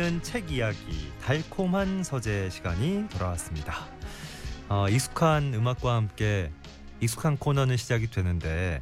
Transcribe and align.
읽는 0.00 0.22
책 0.22 0.50
이야기 0.50 1.12
달콤한 1.22 2.02
서재 2.02 2.48
시간이 2.48 3.06
돌아왔습니다. 3.10 3.86
어, 4.70 4.88
익숙한 4.88 5.52
음악과 5.52 5.94
함께 5.94 6.50
익숙한 7.00 7.36
코너는 7.36 7.76
시작이 7.76 8.10
되는데 8.10 8.80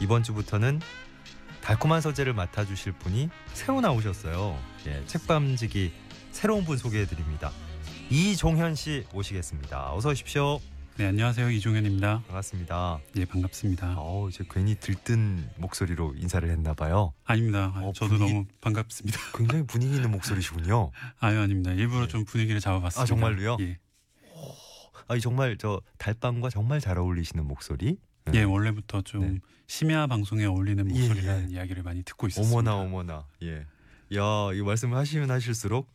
이번 0.00 0.22
주부터는 0.22 0.80
달콤한 1.60 2.00
서재를 2.00 2.32
맡아주실 2.32 2.92
분이 2.94 3.28
새로 3.52 3.82
나오셨어요. 3.82 4.58
예, 4.86 5.04
책밤지기 5.04 5.92
새로운 6.30 6.64
분 6.64 6.78
소개해드립니다. 6.78 7.50
이종현 8.08 8.74
씨 8.74 9.04
모시겠습니다. 9.12 9.94
어서 9.94 10.08
오십시오. 10.08 10.60
네 10.96 11.06
안녕하세요 11.06 11.50
이종현입니다. 11.50 12.22
반갑습니다. 12.28 13.00
예 13.16 13.24
반갑습니다. 13.24 13.94
어, 13.98 14.28
이제 14.28 14.44
괜히 14.48 14.76
들뜬 14.78 15.48
목소리로 15.56 16.14
인사를 16.16 16.48
했나 16.48 16.72
봐요. 16.72 17.12
아닙니다. 17.24 17.72
아, 17.74 17.80
어, 17.80 17.92
저도 17.92 18.16
분위기- 18.16 18.32
너무 18.32 18.46
반갑습니다. 18.60 19.18
굉장히 19.36 19.66
분위기 19.66 19.96
있는 19.96 20.12
목소리시군요. 20.12 20.92
아유 21.18 21.40
아닙니다. 21.40 21.72
일부러 21.72 22.02
네. 22.02 22.08
좀 22.08 22.24
분위기를 22.24 22.60
잡아봤습니다. 22.60 23.02
아, 23.02 23.06
정말로요? 23.06 23.56
예. 23.60 23.78
아니 25.08 25.20
정말 25.20 25.56
저 25.58 25.80
달밤과 25.98 26.50
정말 26.50 26.80
잘 26.80 26.96
어울리시는 26.98 27.44
목소리. 27.44 27.98
네. 28.26 28.38
예 28.38 28.42
원래부터 28.44 29.02
좀 29.02 29.34
네. 29.34 29.40
심야 29.66 30.06
방송에 30.06 30.44
어울리는 30.44 30.88
예, 30.94 30.98
목소리라는 31.08 31.50
예. 31.50 31.54
이야기를 31.56 31.82
많이 31.82 32.04
듣고 32.04 32.28
있었습니다. 32.28 32.56
어머나 32.72 32.76
어머나 32.76 33.26
예. 33.42 33.66
야, 34.14 34.52
이 34.54 34.62
말씀을 34.62 34.96
하시면 34.96 35.28
하실수록 35.30 35.88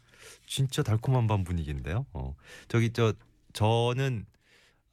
진짜 0.45 0.84
달콤한 0.84 1.27
밤 1.27 1.45
분위기인데요. 1.45 2.05
어. 2.11 2.36
저기 2.67 2.91
저 2.91 3.14
저는 3.53 4.25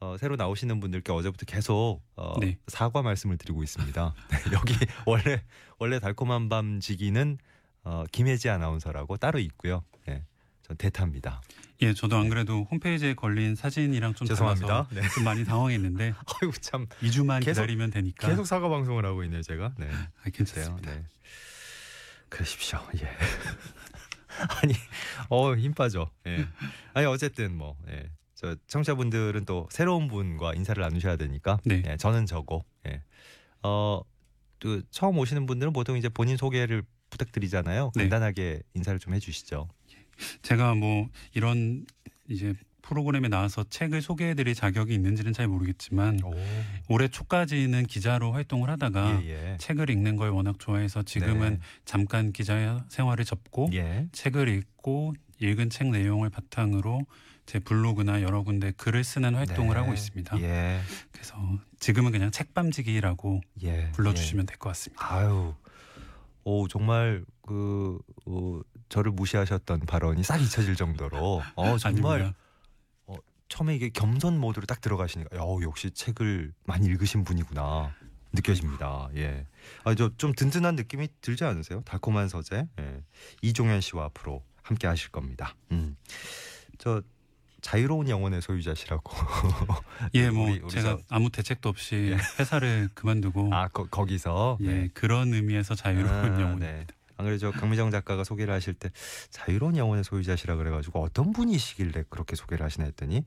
어, 0.07 0.17
새로 0.19 0.37
나오시는 0.37 0.79
분들께 0.79 1.11
어제부터 1.13 1.47
계속 1.47 2.01
어, 2.15 2.39
네. 2.41 2.59
사과 2.69 3.03
말씀을 3.03 3.39
드리고 3.39 3.65
있습니다. 3.65 4.15
네, 4.31 4.37
여기 4.53 4.75
원래 5.05 5.43
원래 5.79 5.99
달콤한 5.99 6.49
밤 6.49 6.79
지기는 6.79 7.39
어, 7.83 8.05
김혜지 8.13 8.49
아나운서라고 8.49 9.17
따로 9.17 9.41
있고요. 9.41 9.83
예. 10.09 10.25
전 10.63 10.77
대타입니다. 10.77 11.41
예 11.83 11.93
저도 11.93 12.17
안 12.17 12.29
그래도 12.29 12.67
홈페이지에 12.71 13.15
걸린 13.15 13.55
사진이랑 13.55 14.15
좀 14.15 14.27
죄송합니다. 14.29 14.89
네. 14.93 15.03
좀 15.11 15.25
많이 15.25 15.45
당황했는데 15.45 16.15
아이고 16.43 16.53
참 16.61 16.87
2주만 17.03 17.41
계속- 17.41 17.61
기다리면 17.63 17.91
되니까 17.91 18.29
계속 18.29 18.47
사과 18.47 18.69
방송을 18.69 19.05
하고 19.05 19.25
있네요, 19.25 19.43
제가. 19.43 19.75
네. 19.77 19.89
아. 19.93 20.09
괜찮습니다. 20.33 20.91
네. 20.93 21.05
그러십시오. 22.29 22.81
예. 23.01 23.09
아니, 24.63 24.75
어, 25.31 25.55
힘 25.55 25.73
빠져. 25.75 26.11
예. 26.27 26.47
아니 26.95 27.07
어쨌든 27.07 27.57
뭐, 27.57 27.77
예. 27.89 28.11
저 28.37 28.55
청취자분들은 28.69 29.47
또 29.47 29.67
새로운 29.71 30.09
분과 30.09 30.55
인사를 30.55 30.81
나누셔야 30.81 31.17
되니까. 31.17 31.59
네. 31.65 31.83
예, 31.87 31.97
저는 31.97 32.27
저고. 32.27 32.65
예. 32.87 33.03
어, 33.63 34.03
그 34.61 34.83
처음 34.91 35.19
오시는 35.19 35.47
분들은 35.47 35.73
보통 35.73 35.97
이제 35.97 36.09
본인 36.09 36.37
소개를 36.37 36.83
부탁드리잖아요. 37.11 37.93
네. 37.95 38.03
간단하게 38.03 38.61
인사를 38.75 38.99
좀 39.01 39.15
해주시죠. 39.15 39.69
제가 40.43 40.75
뭐 40.75 41.09
이런 41.35 41.87
이제 42.29 42.55
프로그램에 42.83 43.29
나와서 43.29 43.65
책을 43.65 44.01
소개해드릴 44.01 44.55
자격이 44.55 44.95
있는지는 44.95 45.33
잘 45.33 45.49
모르겠지만 45.49 46.21
오. 46.23 46.33
올해 46.89 47.09
초까지는 47.09 47.87
기자로 47.87 48.33
활동을 48.33 48.71
하다가 48.71 49.23
예, 49.25 49.29
예. 49.29 49.57
책을 49.59 49.91
읽는 49.91 50.17
걸 50.17 50.31
워낙 50.31 50.59
좋아해서 50.59 51.03
지금은 51.03 51.55
네. 51.55 51.59
잠깐 51.85 52.33
기자 52.33 52.85
생활을 52.89 53.25
접고 53.25 53.71
예. 53.73 54.07
책을 54.13 54.49
읽고 54.49 55.15
읽은 55.41 55.71
책 55.71 55.89
내용을 55.89 56.31
바탕으로 56.31 57.01
제 57.47 57.59
블로그나 57.61 58.23
여러 58.23 58.43
군데 58.43 58.73
글을 58.73 59.05
쓰는 59.05 59.35
활동을 59.35 59.75
네. 59.75 59.81
하고 59.81 59.95
있습니다. 59.95 60.41
예. 60.43 60.81
그래서 61.13 61.37
지금은 61.79 62.11
그냥 62.13 62.31
책밤지기라고 62.33 63.41
예. 63.63 63.91
불러주시면 63.93 64.47
될 64.47 64.59
것 64.59 64.71
같습니다. 64.71 65.15
아유, 65.15 65.55
오 66.45 66.67
정말 66.69 67.25
그 67.47 67.99
어, 68.27 68.61
저를 68.89 69.13
무시하셨던 69.13 69.81
발언이 69.81 70.23
싹 70.25 70.41
잊혀질 70.43 70.77
정도로 70.77 71.43
어 71.55 71.77
정말 71.79 72.21
아닙니다. 72.21 72.39
처음에 73.49 73.77
이게 73.77 73.91
겸손 73.91 74.41
모드로 74.41 74.67
딱 74.67 74.81
들어가시니까 74.81 75.37
어 75.41 75.61
역시 75.63 75.93
책을 75.93 76.53
많이 76.65 76.87
읽으신 76.87 77.23
분이구나 77.23 77.95
느껴집니다. 78.33 79.09
예, 79.15 79.47
아 79.85 79.95
저 79.95 80.11
좀 80.19 80.33
든든한 80.33 80.75
느낌이 80.75 81.09
들지 81.21 81.45
않으세요? 81.45 81.81
달콤한 81.83 82.29
서재 82.29 82.67
예. 82.81 83.03
이종현 83.43 83.81
씨와 83.81 84.07
앞으로 84.07 84.43
함께 84.63 84.89
하실 84.89 85.11
겁니다. 85.11 85.55
음, 85.71 85.97
저 86.79 87.03
자유로운 87.71 88.09
영혼의 88.09 88.43
소유자시라고. 88.43 89.13
예, 90.15 90.31
뭐 90.31 90.49
우리- 90.49 90.61
우리 90.61 90.71
제가 90.71 90.99
저- 90.99 91.03
아무 91.09 91.31
대책도 91.31 91.69
없이 91.69 92.13
예. 92.13 92.17
회사를 92.39 92.89
그만두고 92.95 93.53
아 93.53 93.67
거, 93.67 93.87
거기서 93.89 94.59
예 94.61 94.67
네. 94.73 94.89
그런 94.95 95.35
의미에서 95.35 95.75
자유로운 95.75 96.35
아, 96.35 96.41
영혼. 96.41 96.61
네. 96.61 96.87
안 97.17 97.27
그래도 97.27 97.51
저 97.51 97.51
강미정 97.59 97.91
작가가 97.91 98.23
소개를 98.23 98.55
하실 98.55 98.75
때 98.75 98.91
자유로운 99.31 99.77
영혼의 99.77 100.05
소유자시라 100.05 100.55
그래가지고 100.55 101.03
어떤 101.03 101.33
분이시길래 101.33 102.05
그렇게 102.09 102.37
소개를 102.37 102.65
하시나 102.65 102.85
했더니 102.85 103.25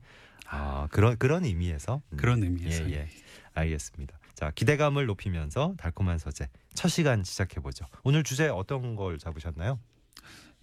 아 0.48 0.88
그런 0.90 1.18
그런 1.18 1.44
의미에서 1.44 2.00
음. 2.10 2.16
그런 2.16 2.42
의미에서 2.42 2.88
예, 2.88 2.94
예. 2.94 3.08
알겠습니다. 3.52 4.18
자 4.34 4.50
기대감을 4.54 5.04
높이면서 5.04 5.74
달콤한 5.76 6.16
서재 6.16 6.48
첫 6.72 6.88
시간 6.88 7.24
시작해 7.24 7.60
보죠. 7.60 7.84
오늘 8.04 8.22
주제 8.22 8.48
어떤 8.48 8.96
걸 8.96 9.18
잡으셨나요? 9.18 9.78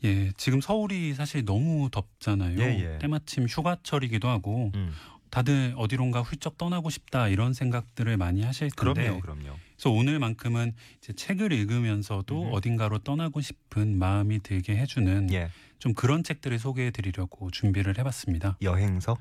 예, 0.03 0.31
지금 0.37 0.61
서울이 0.61 1.13
사실 1.13 1.43
너무 1.45 1.89
덥잖아요. 1.91 2.59
예, 2.59 2.93
예. 2.93 2.97
때마침 2.99 3.47
휴가철이기도 3.47 4.27
하고 4.27 4.71
음, 4.75 4.93
다들 5.29 5.73
어디론가 5.75 6.21
훌쩍 6.21 6.57
떠나고 6.57 6.89
싶다 6.89 7.27
이런 7.27 7.53
생각들을 7.53 8.15
많이 8.17 8.43
하실 8.43 8.69
텐데 8.69 9.03
그럼요, 9.03 9.19
그럼요. 9.21 9.55
그래서 9.75 9.89
오늘만큼은 9.91 10.73
이제 10.99 11.13
책을 11.13 11.51
읽으면서도 11.51 12.43
음흠. 12.43 12.55
어딘가로 12.55 12.99
떠나고 12.99 13.41
싶은 13.41 13.97
마음이 13.97 14.39
들게 14.43 14.77
해주는 14.77 15.33
예, 15.33 15.49
좀 15.79 15.93
그런 15.93 16.23
책들을 16.23 16.57
소개해드리려고 16.59 17.51
준비를 17.51 17.97
해봤습니다. 17.99 18.57
여행서. 18.61 19.17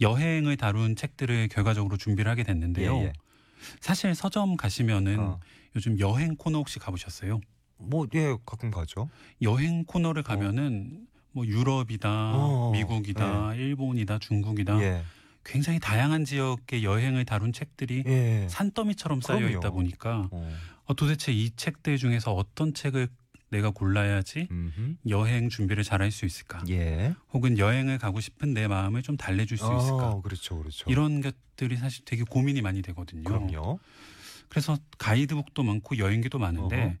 여행을 0.00 0.56
다룬 0.56 0.96
책들을 0.96 1.48
결과적으로 1.48 1.96
준비를 1.98 2.30
하게 2.30 2.42
됐는데요. 2.42 2.96
예, 2.96 3.02
예. 3.04 3.12
사실 3.80 4.14
서점 4.14 4.56
가시면은 4.56 5.18
어. 5.18 5.40
요즘 5.76 5.98
여행 5.98 6.36
코너 6.36 6.58
혹시 6.58 6.78
가보셨어요? 6.78 7.40
뭐 7.80 8.06
예, 8.14 8.36
가끔 8.46 8.70
가죠. 8.70 9.08
여행 9.42 9.84
코너를 9.84 10.22
가면은 10.22 11.06
뭐 11.32 11.46
유럽이다, 11.46 12.32
어, 12.34 12.70
미국이다, 12.72 13.54
일본이다, 13.54 14.18
중국이다 14.18 14.80
예, 14.82 15.02
굉장히 15.44 15.78
다양한 15.78 16.24
지역의 16.24 16.84
여행을 16.84 17.24
다룬 17.24 17.52
책들이 17.52 18.02
예. 18.06 18.46
산더미처럼 18.48 19.20
쌓여 19.20 19.38
그럼요. 19.38 19.56
있다 19.58 19.70
보니까 19.70 20.28
어. 20.30 20.52
어, 20.86 20.94
도대체 20.94 21.32
이 21.32 21.50
책들 21.54 21.98
중에서 21.98 22.34
어떤 22.34 22.74
책을 22.74 23.08
내가 23.50 23.70
골라야지 23.70 24.48
음흠. 24.50 24.96
여행 25.08 25.48
준비를 25.48 25.82
잘할 25.82 26.12
수 26.12 26.24
있을까? 26.24 26.62
예. 26.68 27.14
혹은 27.32 27.58
여행을 27.58 27.98
가고 27.98 28.20
싶은 28.20 28.54
내 28.54 28.68
마음을 28.68 29.02
좀 29.02 29.16
달래줄 29.16 29.58
수 29.58 29.64
있을까? 29.64 30.10
어, 30.10 30.22
그렇죠, 30.22 30.58
그렇죠. 30.58 30.88
이런 30.88 31.20
것들이 31.20 31.76
사실 31.76 32.04
되게 32.04 32.22
고민이 32.22 32.62
많이 32.62 32.80
되거든요. 32.82 33.24
그럼요. 33.24 33.80
그래서 34.48 34.78
가이드북도 34.98 35.62
많고 35.62 35.98
여행기도 35.98 36.38
많은데 36.38 36.82
어허. 36.82 36.94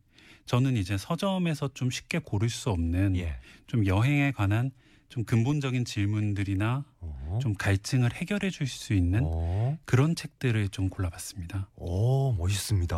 저는 0.50 0.76
이제 0.76 0.98
서점에서 0.98 1.70
좀 1.74 1.90
쉽게 1.90 2.18
고를 2.18 2.48
수 2.48 2.70
없는 2.70 3.14
예. 3.16 3.36
좀 3.68 3.86
여행에 3.86 4.32
관한 4.32 4.72
좀 5.08 5.22
근본적인 5.22 5.84
질문들이나 5.84 6.84
어. 6.98 7.38
좀 7.40 7.54
갈증을 7.54 8.12
해결해 8.12 8.50
줄 8.50 8.66
수 8.66 8.92
있는 8.92 9.20
어. 9.22 9.78
그런 9.84 10.16
책들을 10.16 10.70
좀 10.70 10.88
골라봤습니다. 10.88 11.68
오 11.76 12.32
멋있습니다. 12.32 12.96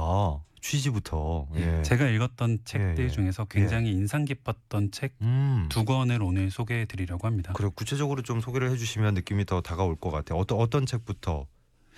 취지부터. 0.62 1.46
예. 1.56 1.82
제가 1.82 2.08
읽었던 2.08 2.60
책들 2.64 3.04
예. 3.04 3.08
중에서 3.10 3.44
굉장히 3.44 3.90
인상 3.90 4.24
깊었던 4.24 4.90
책두 4.90 5.22
음. 5.26 5.68
권을 5.68 6.22
오늘 6.22 6.50
소개해 6.50 6.86
드리려고 6.86 7.26
합니다. 7.26 7.52
그래 7.52 7.68
구체적으로 7.74 8.22
좀 8.22 8.40
소개를 8.40 8.70
해주시면 8.70 9.12
느낌이 9.12 9.44
더 9.44 9.60
다가올 9.60 9.96
것 9.96 10.10
같아요. 10.10 10.38
어떤 10.38 10.58
어떤 10.58 10.86
책부터 10.86 11.46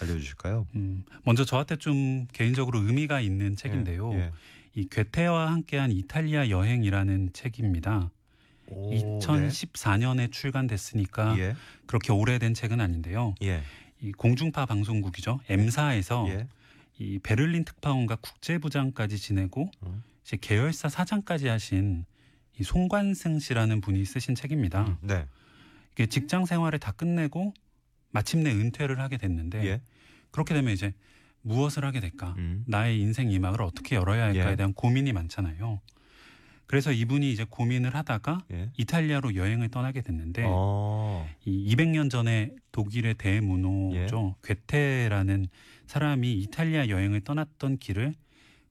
알려주실까요? 0.01 0.67
음, 0.75 1.05
먼저 1.23 1.45
저한테 1.45 1.77
좀 1.77 2.27
개인적으로 2.33 2.81
의미가 2.81 3.21
있는 3.21 3.55
책인데요. 3.55 4.11
예. 4.77 4.81
이 4.81 4.89
괴테와 4.89 5.51
함께한 5.53 5.93
이탈리아 5.93 6.49
여행이라는 6.49 7.31
책입니다. 7.33 8.11
오, 8.69 8.91
2014년에 8.91 10.33
출간됐으니까 10.33 11.35
네. 11.35 11.41
예. 11.41 11.57
그렇게 11.87 12.13
오래된 12.13 12.55
책은 12.55 12.81
아닌데요. 12.81 13.35
예. 13.43 13.63
이 14.01 14.13
공중파 14.13 14.67
방송국이죠. 14.67 15.41
M사에서 15.49 16.27
예. 16.29 16.49
이 16.99 17.19
베를린 17.19 17.65
특파원과 17.65 18.17
국제부장까지 18.17 19.19
지내고 19.19 19.71
음. 19.87 20.03
이제 20.23 20.37
계열사 20.41 20.89
사장까지 20.89 21.49
하신 21.49 22.05
이 22.59 22.63
송관승 22.63 23.41
씨라는 23.41 23.81
분이 23.81 24.05
쓰신 24.05 24.35
책입니다. 24.35 24.83
음, 24.87 24.97
네. 25.01 25.27
이게 25.93 26.07
직장 26.07 26.47
생활을 26.47 26.79
다 26.79 26.93
끝내고 26.93 27.53
마침내 28.11 28.53
은퇴를 28.53 29.01
하게 29.01 29.17
됐는데 29.17 29.65
예. 29.67 29.81
그렇게 30.31 30.55
되면 30.55 30.73
이제 30.73 30.93
무엇을 31.45 31.85
하게 31.85 32.01
될까? 32.01 32.35
음. 32.39 32.65
나의 32.67 33.01
인생 33.01 33.31
이막을 33.31 33.63
어떻게 33.63 33.97
열어야 33.97 34.25
할까에 34.25 34.53
예. 34.53 34.57
대한 34.57 34.73
고민이 34.73 35.13
많잖아요. 35.13 35.81
그래서 36.67 36.91
이분이 36.91 37.31
이제 37.31 37.45
고민을 37.49 37.95
하다가 37.95 38.45
예. 38.53 38.71
이탈리아로 38.77 39.37
여행을 39.37 39.69
떠나게 39.69 40.01
됐는데 40.01 40.45
어. 40.47 41.29
이 41.45 41.75
200년 41.75 42.11
전에 42.11 42.51
독일의 42.73 43.15
대문호죠. 43.15 44.37
예. 44.37 44.49
괴테라는 44.49 45.47
사람이 45.87 46.33
이탈리아 46.41 46.89
여행을 46.89 47.21
떠났던 47.21 47.79
길을 47.79 48.15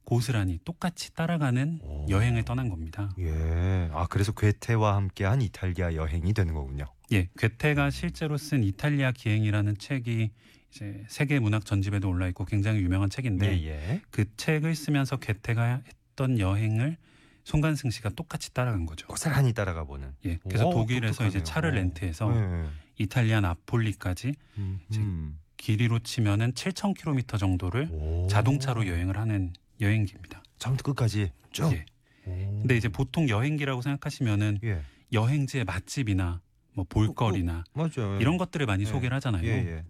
고스란히 0.06 0.60
똑같이 0.66 1.14
따라가는 1.14 1.80
오. 1.84 2.08
여행을 2.10 2.44
떠난 2.44 2.68
겁니다. 2.70 3.12
예. 3.20 3.90
아 3.94 4.08
그래서 4.10 4.31
괴테와 4.34 4.96
함께한 4.96 5.42
이탈리아 5.42 5.94
여행이 5.94 6.34
되는 6.34 6.54
거군요. 6.54 6.86
예, 7.12 7.30
괴테가 7.38 7.92
실제로 7.92 8.38
쓴 8.38 8.64
이탈리아 8.64 9.12
기행이라는 9.12 9.78
책이 9.78 10.31
이제 10.74 11.04
세계 11.08 11.40
문학 11.40 11.66
전집에도 11.66 12.10
올라 12.10 12.28
있고 12.30 12.46
굉장히 12.46 12.81
유명한 12.81 13.10
책인데 13.10 13.62
예, 13.62 13.68
예. 13.68 14.02
그 14.10 14.25
책을 14.38 14.74
쓰면서 14.75 15.18
괴테가 15.18 15.84
했던 15.88 16.40
여행을 16.40 16.98
송간승 17.44 17.92
씨가 17.92 18.10
똑같이 18.10 18.54
따라간 18.54 18.88
거죠. 18.88 19.06
고스란히 19.08 19.54
따라가 19.54 19.84
보는. 19.84 20.16
예, 20.25 20.38
그래서 20.38 20.68
오, 20.68 20.74
독일에서 20.74 21.28
이제 21.28 21.40
똑똑하네요. 21.40 21.44
차를 21.44 21.70
오. 21.70 21.74
렌트해서 21.74 22.36
예. 22.36 22.70
이탈리아 22.98 23.42
나폴리까지 23.42 24.34
음, 24.58 24.80
이제 24.90 25.00
음. 25.00 25.38
길이로 25.58 26.00
치면은 26.00 26.54
7,000km 26.54 27.38
정도를 27.38 27.90
오. 27.92 28.28
자동차로 28.30 28.88
여행을 28.88 29.18
하는 29.18 29.54
여행기입니다. 29.80 30.42
처음부터 30.58 30.94
끝까지 30.94 31.31
쭉. 31.52 31.72
예. 31.74 31.86
근데 32.25 32.78
이제 32.78 32.88
보통 32.88 33.30
여행기라고 33.30 33.81
생각하시면은 33.81 34.60
예. 34.64 34.81
여행지의 35.12 35.66
맛집이나 35.66 36.42
뭐 36.74 36.86
볼거리나 36.90 37.66
맞죠. 37.74 38.18
이런 38.20 38.38
것들을 38.38 38.66
많이 38.66 38.84
예. 38.84 38.86
소개를 38.88 39.16
하잖아요. 39.18 39.46
예, 39.46 39.50
예. 39.52 39.84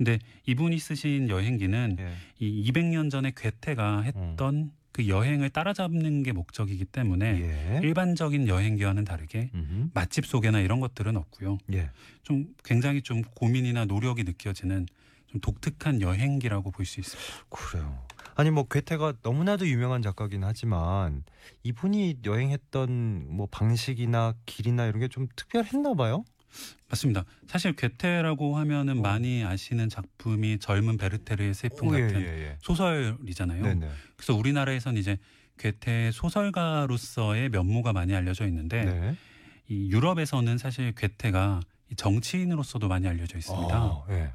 근데 0.00 0.18
이분이 0.46 0.78
쓰신 0.78 1.28
여행기는 1.28 1.96
예. 2.00 2.14
이 2.38 2.72
200년 2.72 3.10
전에 3.10 3.32
괴테가 3.36 4.00
했던 4.00 4.70
그 4.92 5.08
여행을 5.08 5.50
따라잡는 5.50 6.22
게 6.22 6.32
목적이기 6.32 6.86
때문에 6.86 7.38
예. 7.42 7.80
일반적인 7.82 8.48
여행기와는 8.48 9.04
다르게 9.04 9.50
음흠. 9.54 9.90
맛집 9.92 10.24
소개나 10.24 10.60
이런 10.60 10.80
것들은 10.80 11.18
없고요. 11.18 11.58
예. 11.74 11.90
좀 12.22 12.46
굉장히 12.64 13.02
좀 13.02 13.20
고민이나 13.34 13.84
노력이 13.84 14.24
느껴지는 14.24 14.86
좀 15.26 15.40
독특한 15.42 16.00
여행기라고 16.00 16.70
볼 16.70 16.86
수 16.86 16.98
있습니다. 17.00 17.32
그래요. 17.50 18.02
아니 18.36 18.50
뭐 18.50 18.66
괴테가 18.66 19.12
너무나도 19.22 19.68
유명한 19.68 20.00
작가긴 20.00 20.44
하지만 20.44 21.24
이분이 21.62 22.20
여행했던 22.24 23.26
뭐 23.28 23.46
방식이나 23.50 24.32
길이나 24.46 24.86
이런 24.86 25.00
게 25.00 25.08
좀 25.08 25.28
특별했나 25.36 25.92
봐요. 25.92 26.24
맞습니다. 26.88 27.24
사실 27.46 27.74
괴테라고 27.74 28.56
하면은 28.58 28.98
어. 28.98 29.02
많이 29.02 29.44
아시는 29.44 29.88
작품이 29.88 30.58
젊은 30.58 30.96
베르테르의 30.96 31.54
슬픔 31.54 31.88
오, 31.88 31.98
예, 31.98 32.02
같은 32.02 32.20
예, 32.22 32.26
예. 32.26 32.56
소설이잖아요. 32.60 33.62
네네. 33.62 33.88
그래서 34.16 34.34
우리나라에선 34.34 34.96
이제 34.96 35.18
괴테 35.58 36.10
소설가로서의 36.12 37.50
면모가 37.50 37.92
많이 37.92 38.14
알려져 38.14 38.46
있는데 38.46 38.84
네. 38.84 39.16
이 39.68 39.90
유럽에서는 39.92 40.58
사실 40.58 40.92
괴테가 40.92 41.60
이 41.90 41.94
정치인으로서도 41.96 42.88
많이 42.88 43.06
알려져 43.06 43.38
있습니다. 43.38 43.74
아, 43.74 44.04
예. 44.10 44.32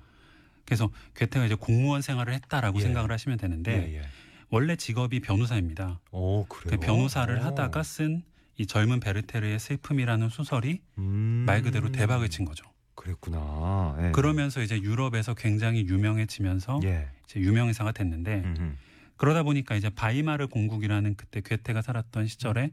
그래서 0.66 0.90
괴테가 1.16 1.46
이제 1.46 1.56
공무원 1.56 2.02
생활을 2.02 2.34
했다라고 2.34 2.80
예. 2.80 2.84
생각을 2.84 3.12
하시면 3.12 3.38
되는데 3.38 3.90
예, 3.92 3.98
예. 3.98 4.02
원래 4.50 4.76
직업이 4.76 5.20
변호사입니다. 5.20 6.00
오, 6.12 6.46
그래요. 6.46 6.72
그 6.72 6.86
변호사를 6.86 7.36
오. 7.38 7.42
하다가 7.42 7.84
쓴 7.84 8.24
이 8.58 8.66
젊은 8.66 9.00
베르테르의 9.00 9.60
슬픔이라는 9.60 10.30
소설이 10.30 10.82
음. 10.98 11.44
말 11.46 11.62
그대로 11.62 11.92
대박을 11.92 12.30
친 12.30 12.46
거죠. 12.46 12.66
그랬구나. 12.96 13.98
예. 14.00 14.12
그러면서 14.12 14.62
이제 14.62 14.82
유럽에서 14.82 15.34
굉장히 15.34 15.86
유명해지면서 15.86 16.80
예. 16.86 17.10
이제 17.26 17.40
유명인사가 17.40 17.92
됐는데 17.92 18.44
음흠. 18.46 18.76
그러다 19.18 19.44
보니까 19.44 19.76
이제 19.76 19.90
바이마르 19.90 20.48
공국이라는 20.48 21.16
그때 21.16 21.42
괴테가 21.44 21.82
살았던 21.82 22.28
시절에 22.28 22.72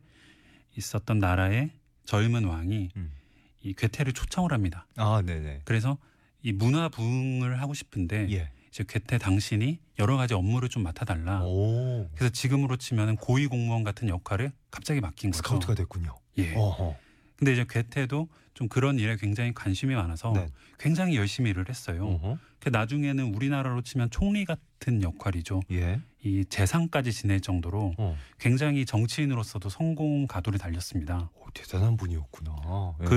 있었던 0.77 1.19
나라의 1.19 1.71
젊은 2.05 2.45
왕이 2.45 2.91
음. 2.97 3.13
이 3.61 3.75
괴테를 3.75 4.13
초청을 4.13 4.53
합니다. 4.53 4.87
아, 4.97 5.23
네네. 5.25 5.63
그래서 5.65 5.99
이 6.43 6.53
문화 6.53 6.89
부흥을 6.89 7.61
하고 7.61 7.75
싶은데 7.75 8.29
예. 8.31 8.51
이제 8.73 8.85
괴테 8.89 9.19
당신이 9.19 9.79
여러 9.99 10.17
가지 10.17 10.33
업무를 10.33 10.71
좀 10.71 10.83
맡아달라. 10.83 11.43
오. 11.45 12.09
그래서 12.15 12.33
지금으로 12.33 12.77
치면은 12.77 13.17
고위 13.17 13.47
공무원 13.47 13.85
같은 13.85 14.09
역할을 14.09 14.51
갑자기 14.71 15.01
맡긴 15.03 15.31
거죠. 15.31 15.39
스카우트가 15.39 15.75
됐군요. 15.75 16.19
예. 16.39 16.55
어허. 16.55 16.97
근데 17.37 17.53
이제 17.53 17.67
괴테도 17.69 18.29
좀 18.55 18.69
그런 18.69 18.99
일에 18.99 19.17
굉장히 19.17 19.53
관심이 19.53 19.95
많아서 19.95 20.33
네. 20.33 20.49
굉장히 20.79 21.17
열심히 21.17 21.51
일을 21.51 21.69
했어요. 21.69 22.39
그 22.61 22.71
나중에는 22.71 23.35
우리나라로 23.35 23.83
치면 23.83 24.11
총리 24.11 24.45
같은 24.45 25.03
역할이죠. 25.03 25.61
예. 25.73 26.01
이 26.25 26.45
재상까지 26.49 27.13
지낼 27.13 27.41
정도로 27.41 27.95
어. 27.99 28.17
굉장히 28.39 28.87
정치인으로서도 28.87 29.69
성공 29.69 30.27
가도를 30.27 30.59
달렸습니다. 30.59 31.31
오, 31.35 31.51
대단한 31.53 31.97
분이었구나. 31.97 32.97
예. 33.03 33.05
그 33.05 33.17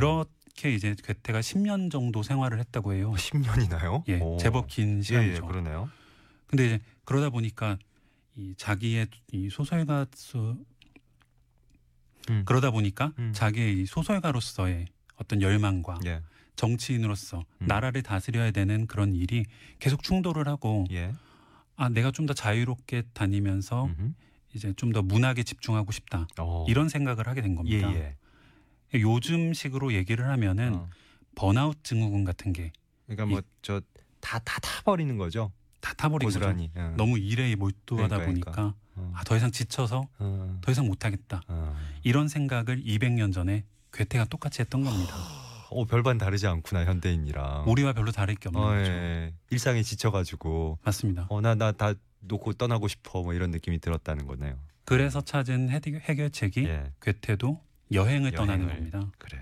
렇게 0.56 0.74
이제 0.74 0.96
괴테가 1.04 1.42
10년 1.42 1.92
정도 1.92 2.24
생활을 2.24 2.60
했다고 2.60 2.94
해요. 2.94 3.14
10년이나요? 3.18 4.04
예, 4.08 4.20
제법 4.40 4.68
긴 4.68 4.96
예, 4.96 4.98
예, 4.98 5.02
시간이죠. 5.04 5.46
그러네요. 5.46 5.90
근데 6.48 6.66
이제 6.66 6.80
그러다 7.04 7.30
보니까 7.30 7.78
이 8.38 8.54
자기의 8.58 9.08
이 9.34 9.50
소설가수 9.50 10.58
음. 12.30 12.44
그러다 12.46 12.72
보니까 12.72 13.12
음. 13.20 13.32
자기의 13.34 13.82
이 13.82 13.86
소설가로서의 13.86 14.88
어떤 15.18 15.42
열망과 15.42 16.00
예. 16.06 16.22
정치인으로서 16.56 17.44
음. 17.62 17.68
나라를 17.68 18.02
다스려야 18.02 18.52
되는 18.52 18.88
그런 18.88 19.14
일이 19.14 19.46
계속 19.80 20.04
충돌을 20.04 20.48
하고 20.48 20.86
예. 20.92 21.14
아 21.76 21.90
내가 21.90 22.12
좀 22.12 22.26
더 22.26 22.34
자유롭게 22.34 23.04
다니면서 23.14 23.86
음흠. 23.86 24.14
이제 24.54 24.74
좀 24.78 24.94
더 24.94 25.02
문학에 25.02 25.44
집중하고 25.44 25.92
싶다 25.92 26.28
어. 26.40 26.66
이런 26.70 26.88
생각을 26.88 27.28
하게 27.28 27.42
된 27.42 27.52
예, 27.52 27.56
겁니다. 27.56 27.94
예. 27.94 28.16
요즘식으로 28.94 29.94
얘기를 29.94 30.28
하면은 30.30 30.76
어. 30.76 30.90
번아웃 31.36 31.84
증후군 31.84 32.24
같은 32.24 32.54
게다 32.54 32.72
그러니까 33.08 33.26
뭐 33.26 33.42
저 33.62 33.82
다 34.22 34.40
다 34.40 34.60
타버리는 34.60 35.18
거죠. 35.18 35.52
타버린 35.82 36.28
거죠. 36.28 36.40
고스란히. 36.40 36.72
예. 36.76 36.82
너무 36.98 37.20
일에 37.20 37.56
몰두하다 37.56 38.18
그러니까, 38.18 38.52
보니까 38.52 38.74
어. 38.96 39.12
아, 39.16 39.24
더 39.24 39.36
이상 39.38 39.52
지쳐서 39.52 40.08
어. 40.18 40.60
더 40.62 40.72
이상 40.72 40.88
못하겠다 40.88 41.42
어. 41.48 41.76
이런 42.04 42.28
생각을 42.28 42.84
200년 42.84 43.32
전에 43.34 43.66
괴테가 43.94 44.26
똑같이 44.26 44.62
했던 44.62 44.84
겁니다. 44.84 45.14
어, 45.70 45.86
별반 45.86 46.18
다르지 46.18 46.48
않구나 46.48 46.86
현대인이랑. 46.86 47.66
우리와 47.68 47.94
별로 47.94 48.12
다를 48.12 48.34
게 48.36 48.50
없는 48.50 48.62
어, 48.62 48.66
거죠. 48.68 48.92
예. 48.92 49.34
일상에 49.52 49.84
지쳐가지고 49.84 50.80
맞습니다. 50.84 51.28
어나 51.30 51.54
나 51.54 51.72
다 51.72 51.94
놓고 52.22 52.54
떠나고 52.54 52.88
싶어 52.88 53.22
뭐 53.22 53.34
이런 53.36 53.52
느낌이 53.52 53.78
들었다는 53.80 54.26
거네요. 54.26 54.58
그래서 54.86 55.22
찾은 55.22 55.70
해결- 55.70 56.02
해결책이 56.02 56.64
예. 56.66 56.92
괴테도 57.02 57.62
여행을, 57.92 58.32
떠나는 58.32 58.66
여행을. 58.68 58.92
겁니다. 58.92 59.12
그래. 59.18 59.40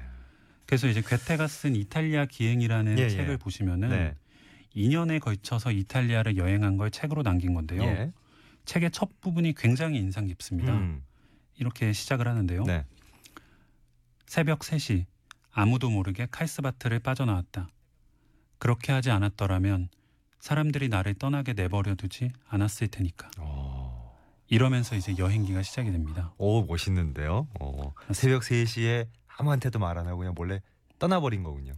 그래서 0.66 0.88
이제 0.88 1.02
괴테가 1.02 1.48
쓴 1.48 1.76
이탈리아 1.76 2.26
기행이라는 2.26 2.98
예, 2.98 3.04
예. 3.04 3.10
책을 3.10 3.38
보시면은 3.38 3.90
네. 3.90 4.16
2년에 4.76 5.20
걸쳐서 5.20 5.72
이탈리아를 5.72 6.38
여행한 6.38 6.78
걸 6.78 6.90
책으로 6.90 7.24
남긴 7.24 7.54
건데요. 7.54 7.84
예. 7.84 8.12
책의 8.66 8.92
첫 8.92 9.22
부분이 9.22 9.54
굉장히 9.56 10.00
인상 10.00 10.26
깊습니다. 10.26 10.74
음. 10.74 11.04
이렇게 11.58 11.94
시작을 11.94 12.28
하는데요. 12.28 12.64
네. 12.64 12.86
새벽 14.26 14.60
3시 14.60 15.06
아무도 15.52 15.90
모르게 15.90 16.28
칼스바트를 16.32 17.00
빠져나왔다. 17.00 17.70
그렇게 18.58 18.92
하지 18.92 19.12
않았더라면 19.12 19.90
사람들이 20.40 20.90
나를 20.90 21.14
떠나게 21.14 21.54
내버려 21.54 21.96
두지 21.96 22.30
않았을 22.48 22.88
테니까. 22.88 23.30
어. 23.38 23.83
이러면서 24.58 24.96
이제 24.96 25.16
여행기가 25.18 25.64
시작이 25.64 25.92
됩니다. 25.92 26.32
오 26.38 26.64
멋있는데요. 26.64 27.48
어. 27.60 27.94
새벽 28.12 28.44
3시에 28.44 29.08
아무한테도 29.38 29.80
말 29.80 29.98
안 29.98 30.06
하고 30.08 30.20
그냥 30.20 30.34
몰래 30.36 30.62
떠나버린 31.00 31.42
거군요. 31.44 31.74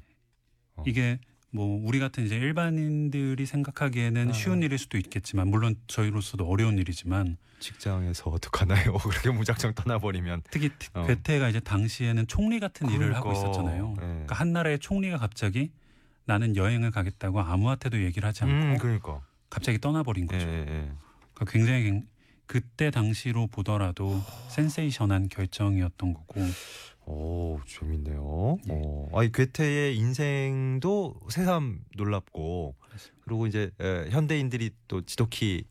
어. 0.76 0.84
이게 0.86 1.18
뭐 1.52 1.82
우리 1.86 2.00
같은 2.00 2.26
이제 2.26 2.36
일반인들이 2.36 3.46
생각하기에는 3.46 4.30
아. 4.30 4.34
쉬운 4.34 4.62
일일 4.62 4.78
수도 4.78 4.98
있겠지만 4.98 5.48
물론 5.48 5.76
저희로서도 5.88 6.46
어려운 6.46 6.78
일이지만 6.78 7.38
직장에서 7.60 8.30
어떡하나요? 8.30 8.94
그렇게 9.00 9.30
무작정 9.32 9.74
떠나버리면. 9.74 10.42
특히 10.52 10.70
어. 10.94 11.06
괴테가 11.08 11.48
이제 11.48 11.62
당시에는 11.62 12.28
총리 12.28 12.60
같은 12.60 12.90
일을 12.90 13.16
하고 13.16 13.30
그러니까. 13.30 13.50
있었잖아요. 13.52 13.94
예. 13.98 14.02
그러니까 14.02 14.36
한 14.36 14.52
나라의 14.52 14.80
총리가 14.80 15.18
갑자기 15.18 15.72
나는 16.26 16.58
여행을 16.58 16.92
가겠다고 16.92 17.40
아무한테도 17.40 18.04
얘기를 18.04 18.28
하지 18.28 18.44
않고 18.44 18.54
음, 18.54 18.78
그러니까. 18.80 19.22
갑자기 19.50 19.80
떠나버린 19.80 20.28
예, 20.34 20.36
거죠. 20.38 20.50
예, 20.50 20.54
예. 20.60 20.92
그러니까 21.34 21.46
굉장히 21.52 21.84
굉- 21.84 22.04
그때 22.48 22.92
당시로 22.92 23.48
보더라도 23.48 24.22
센세이션한 24.50 25.30
결정이었던 25.30 26.14
거고 26.14 26.42
오 27.08 27.60
재밌네요. 27.68 28.58
예. 28.68 28.72
어, 28.74 29.10
아니 29.14 29.32
괴테의 29.32 29.96
인생도 29.98 31.20
새삼 31.30 31.80
놀랍고 31.96 32.76
그렇습니다. 32.80 33.22
그리고 33.24 33.48
이제 33.48 33.72
에, 33.80 34.10
현대인들이 34.10 34.72
또 34.88 35.02
지독히 35.04 35.66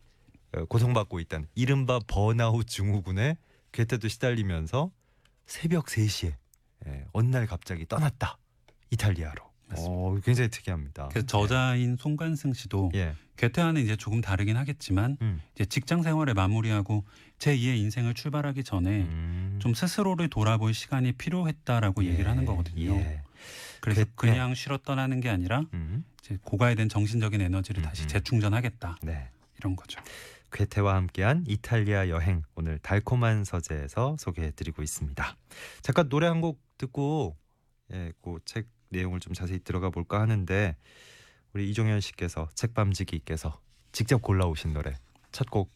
어, 0.52 0.64
고통받고 0.66 1.19
있다는 1.21 1.49
이른바 1.54 1.99
번아웃 2.07 2.66
증후군에 2.66 3.37
괴테도 3.73 4.09
시달리면서 4.09 4.90
새벽 5.47 5.87
3시에 5.87 6.35
예, 6.87 7.04
어느 7.12 7.28
날 7.28 7.47
갑자기 7.47 7.87
떠났다 7.87 8.38
이탈리아로. 8.90 9.53
맞습니다. 9.75 9.95
어, 9.95 10.19
굉장히 10.25 10.50
특이합니다. 10.50 11.09
그래서 11.09 11.26
저자인 11.26 11.97
송관승 11.97 12.52
씨도 12.52 12.93
예. 12.95 13.14
괴테와는 13.37 13.83
이제 13.83 13.97
조금 13.97 14.21
다르긴 14.21 14.57
하겠지만 14.57 15.16
음. 15.21 15.40
이제 15.54 15.64
직장 15.64 16.02
생활을 16.02 16.35
마무리하고 16.35 17.04
제 17.38 17.57
2의 17.57 17.78
인생을 17.78 18.14
출발하기 18.14 18.62
전에 18.64 19.02
음. 19.02 19.59
좀 19.61 19.75
스스로를 19.75 20.28
돌아볼 20.31 20.73
시간이 20.73 21.12
필요했다라고 21.12 22.04
얘기를 22.04 22.31
하는 22.31 22.45
거거든요. 22.45 22.95
예. 22.95 23.23
그래서 23.81 24.04
괴테. 24.04 24.12
그냥 24.14 24.54
쉬러 24.54 24.78
떠나는 24.78 25.21
게 25.21 25.28
아니라 25.28 25.62
음. 25.75 26.04
이제 26.21 26.38
고갈된 26.43 26.88
정신적인 26.88 27.40
에너지를 27.40 27.83
음, 27.83 27.85
다시 27.85 28.04
음. 28.04 28.09
재충전하겠다 28.09 28.99
네. 29.02 29.28
이런 29.59 29.76
거죠. 29.76 30.00
괴테와 30.52 30.95
함께한 30.95 31.45
이탈리아 31.49 32.09
여행 32.09 32.43
오늘 32.54 32.78
달콤한 32.78 33.43
서재에서 33.45 34.16
소개해드리고 34.21 34.83
있습니다. 34.83 35.37
잠깐 35.83 36.09
노래 36.09 36.28
한 36.28 36.40
곡 36.40 36.62
듣고 36.78 37.37
예, 37.93 38.12
그책 38.23 38.69
내용을 38.94 39.20
좀 39.20 39.32
자세히 39.34 39.58
들어가 39.58 39.90
볼까 39.90 40.20
하는데 40.20 40.76
우리 41.52 41.70
이종현 41.70 42.00
씨께서 42.00 42.48
책밤지기께서 42.54 43.60
직접 43.92 44.22
골라오신 44.22 44.72
노래 44.72 44.96
첫 45.32 45.48
곡 45.50 45.72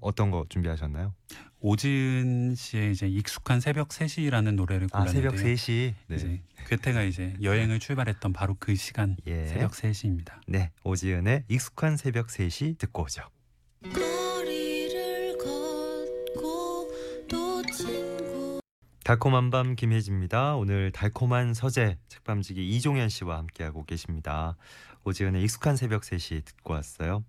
어떤 0.00 0.30
거 0.30 0.46
준비하셨나요? 0.48 1.14
오지은 1.60 2.54
씨의 2.54 2.92
이제 2.92 3.06
익숙한 3.06 3.60
새벽 3.60 3.88
3시라는 3.90 4.54
노래를 4.54 4.88
아 4.92 5.00
골랐는데요. 5.00 5.30
새벽 5.30 5.44
3시 5.44 5.94
네. 6.06 6.16
이제 6.16 6.42
괴테가 6.68 7.02
이제 7.02 7.36
여행을 7.42 7.80
출발했던 7.80 8.32
바로 8.32 8.56
그 8.58 8.74
시간 8.74 9.16
예. 9.26 9.46
새벽 9.46 9.72
3시입니다. 9.72 10.40
네 10.48 10.70
오지은의 10.84 11.44
익숙한 11.48 11.96
새벽 11.98 12.28
3시 12.28 12.78
듣고 12.78 13.02
오죠. 13.02 13.22
달콤한 19.04 19.50
밤 19.50 19.76
김혜지입니다. 19.76 20.56
오늘 20.56 20.92
달콤한 20.92 21.54
서재 21.54 21.98
책밤지기 22.08 22.68
이종현 22.76 23.08
씨와 23.08 23.38
함께하고 23.38 23.84
계십니다. 23.84 24.56
오지은의 25.04 25.42
익숙한 25.44 25.76
새벽 25.76 26.02
3시 26.02 26.44
듣고 26.44 26.74
왔어요. 26.74 27.24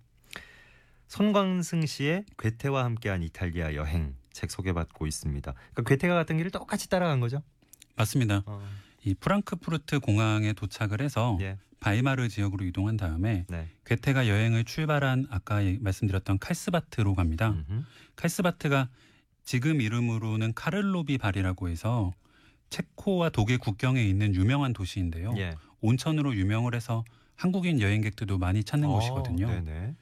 손광승 1.08 1.86
씨의 1.86 2.24
괴테와 2.38 2.84
함께한 2.84 3.22
이탈리아 3.22 3.74
여행 3.74 4.14
책 4.32 4.50
소개받고 4.50 5.06
있습니다. 5.06 5.52
그러니까 5.52 5.82
괴테가 5.82 6.14
갔던 6.14 6.36
길을 6.38 6.50
똑같이 6.50 6.88
따라간 6.88 7.20
거죠? 7.20 7.42
맞습니다. 7.96 8.42
어, 8.46 8.62
이 9.04 9.14
프랑크푸르트 9.14 10.00
공항에 10.00 10.52
도착을 10.54 11.00
해서 11.02 11.36
예, 11.40 11.58
바이마르 11.80 12.28
지역으로 12.28 12.64
이동한 12.64 12.96
다음에 12.96 13.44
네. 13.48 13.68
괴테가 13.84 14.28
여행을 14.28 14.64
출발한 14.64 15.26
아까 15.30 15.62
예- 15.64 15.78
말씀드렸던 15.80 16.38
칼스바트로 16.38 17.14
갑니다. 17.14 17.50
음흠. 17.50 17.82
칼스바트가 18.16 18.88
지금 19.44 19.80
이름으로는 19.80 20.54
카를로비 20.54 21.18
발이라고 21.18 21.68
해서 21.68 22.12
체코와 22.70 23.30
독일 23.30 23.58
국경에 23.58 24.02
있는 24.02 24.34
유명한 24.34 24.72
도시인데요. 24.72 25.34
예. 25.36 25.54
온천으로 25.80 26.34
유명을 26.34 26.74
해서 26.74 27.04
한국인 27.36 27.80
여행객들도 27.80 28.38
많이 28.38 28.64
찾는 28.64 28.88
어, 28.88 28.92
곳이거든요. 28.92 29.46
네네. 29.48 29.94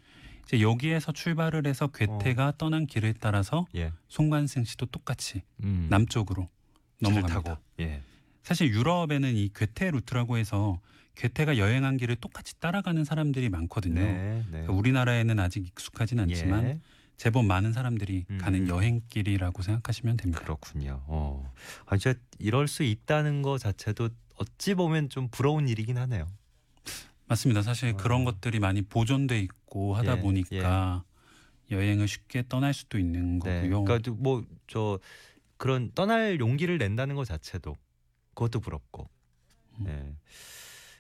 이제 0.44 0.60
여기에서 0.60 1.12
출발을 1.12 1.66
해서 1.66 1.86
괴테가 1.88 2.54
떠난 2.58 2.86
길을 2.86 3.14
따라서 3.20 3.66
예. 3.74 3.92
송관승 4.08 4.64
씨도 4.64 4.86
똑같이 4.86 5.42
음. 5.64 5.86
남쪽으로 5.90 6.48
넘어갑니다. 7.00 7.60
예. 7.80 8.02
사실 8.42 8.68
유럽에는 8.70 9.34
이 9.36 9.50
괴테 9.54 9.90
루트라고 9.90 10.36
해서 10.36 10.80
괴테가 11.16 11.58
여행한 11.58 11.96
길을 11.96 12.16
똑같이 12.16 12.58
따라가는 12.60 13.04
사람들이 13.04 13.48
많거든요. 13.48 14.00
네. 14.00 14.12
네. 14.12 14.44
그러니까 14.50 14.72
우리나라에는 14.72 15.38
아직 15.38 15.66
익숙하진 15.66 16.20
않지만 16.20 16.64
예. 16.64 16.80
제법 17.20 17.44
많은 17.44 17.74
사람들이 17.74 18.24
음. 18.30 18.38
가는 18.38 18.66
여행길이라고 18.66 19.60
생각하시면 19.60 20.16
됩니다. 20.16 20.40
그렇군요. 20.40 21.02
어. 21.06 21.52
아, 21.84 21.98
진짜 21.98 22.18
이럴 22.38 22.66
수 22.66 22.82
있다는 22.82 23.42
거 23.42 23.58
자체도 23.58 24.08
어찌 24.36 24.72
보면 24.72 25.10
좀 25.10 25.28
부러운 25.30 25.68
일이긴 25.68 25.98
하네요. 25.98 26.26
맞습니다. 27.26 27.60
사실 27.60 27.90
어. 27.90 27.96
그런 27.98 28.24
것들이 28.24 28.58
많이 28.58 28.80
보존돼 28.80 29.38
있고 29.40 29.94
하다 29.96 30.16
예, 30.16 30.20
보니까 30.22 31.04
여행을 31.70 32.08
쉽게 32.08 32.44
떠날 32.48 32.72
수도 32.72 32.98
있는 32.98 33.38
네. 33.40 33.68
거고요. 33.68 33.84
그러니까 33.84 34.12
뭐 34.12 34.42
저 34.66 34.98
그런 35.58 35.90
떠날 35.94 36.40
용기를 36.40 36.78
낸다는 36.78 37.16
것 37.16 37.26
자체도 37.26 37.76
그것도 38.32 38.60
부럽고. 38.60 39.10
음. 39.80 39.84
네. 39.84 40.14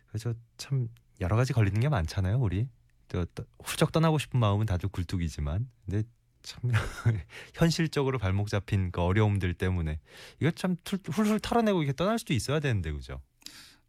그래서 0.08 0.34
참 0.58 0.88
여러 1.22 1.36
가지 1.36 1.54
걸리는 1.54 1.80
게 1.80 1.88
많잖아요, 1.88 2.38
우리. 2.38 2.68
또, 3.10 3.24
또 3.34 3.44
훌쩍 3.62 3.92
떠나고 3.92 4.18
싶은 4.18 4.40
마음은 4.40 4.66
다들 4.66 4.88
굴뚝이지만, 4.88 5.68
근데 5.84 6.02
참 6.42 6.70
현실적으로 7.54 8.18
발목 8.18 8.48
잡힌 8.48 8.90
그 8.92 9.02
어려움들 9.02 9.52
때문에 9.54 9.98
이거 10.40 10.50
참 10.52 10.76
툴- 10.84 11.00
훌훌 11.06 11.38
털어내고 11.40 11.82
이렇게 11.82 11.94
떠날 11.94 12.18
수도 12.18 12.32
있어야 12.32 12.60
되는데, 12.60 12.92
그죠? 12.92 13.20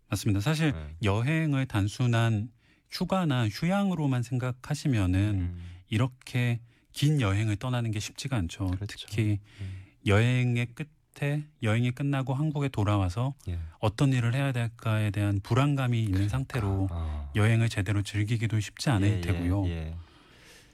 맞습니다. 0.10 0.42
사실 0.42 0.74
네. 0.74 0.96
여행을 1.04 1.68
단순한 1.68 2.52
휴가나 2.90 3.48
휴양으로만 3.48 4.24
생각하시면은 4.24 5.20
음, 5.40 5.64
이렇게 5.88 6.60
긴 6.92 7.22
여행을 7.22 7.56
떠나는 7.56 7.92
게 7.92 8.00
쉽지가 8.02 8.36
않죠. 8.36 8.72
그렇죠. 8.72 8.98
특히 9.08 9.40
음. 9.62 9.84
여행의 10.06 10.66
끝 10.76 10.90
에 11.22 11.44
여행이 11.62 11.92
끝나고 11.92 12.34
한국에 12.34 12.70
돌아와서 12.70 13.36
예. 13.48 13.60
어떤 13.80 14.12
일을 14.14 14.34
해야 14.34 14.52
될까에 14.52 15.12
대한 15.12 15.40
불안감이 15.44 16.02
있는 16.02 16.30
상태로 16.30 16.88
아. 16.90 17.30
여행을 17.36 17.70
제대로 17.70 18.02
즐기기도 18.02 18.60
쉽지 18.60 18.90
않을 18.90 19.08
예, 19.08 19.18
예, 19.18 19.22
테고요. 19.22 19.68
예. 19.68 19.96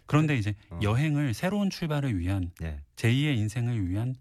그런데 0.06 0.38
이제 0.38 0.53
어. 0.70 0.79
여행을 0.82 1.34
새로운 1.34 1.70
출발을 1.70 2.17
위한 2.17 2.51
예. 2.62 2.79
제2의 2.96 3.36
인생을 3.38 3.89
위한 3.89 4.15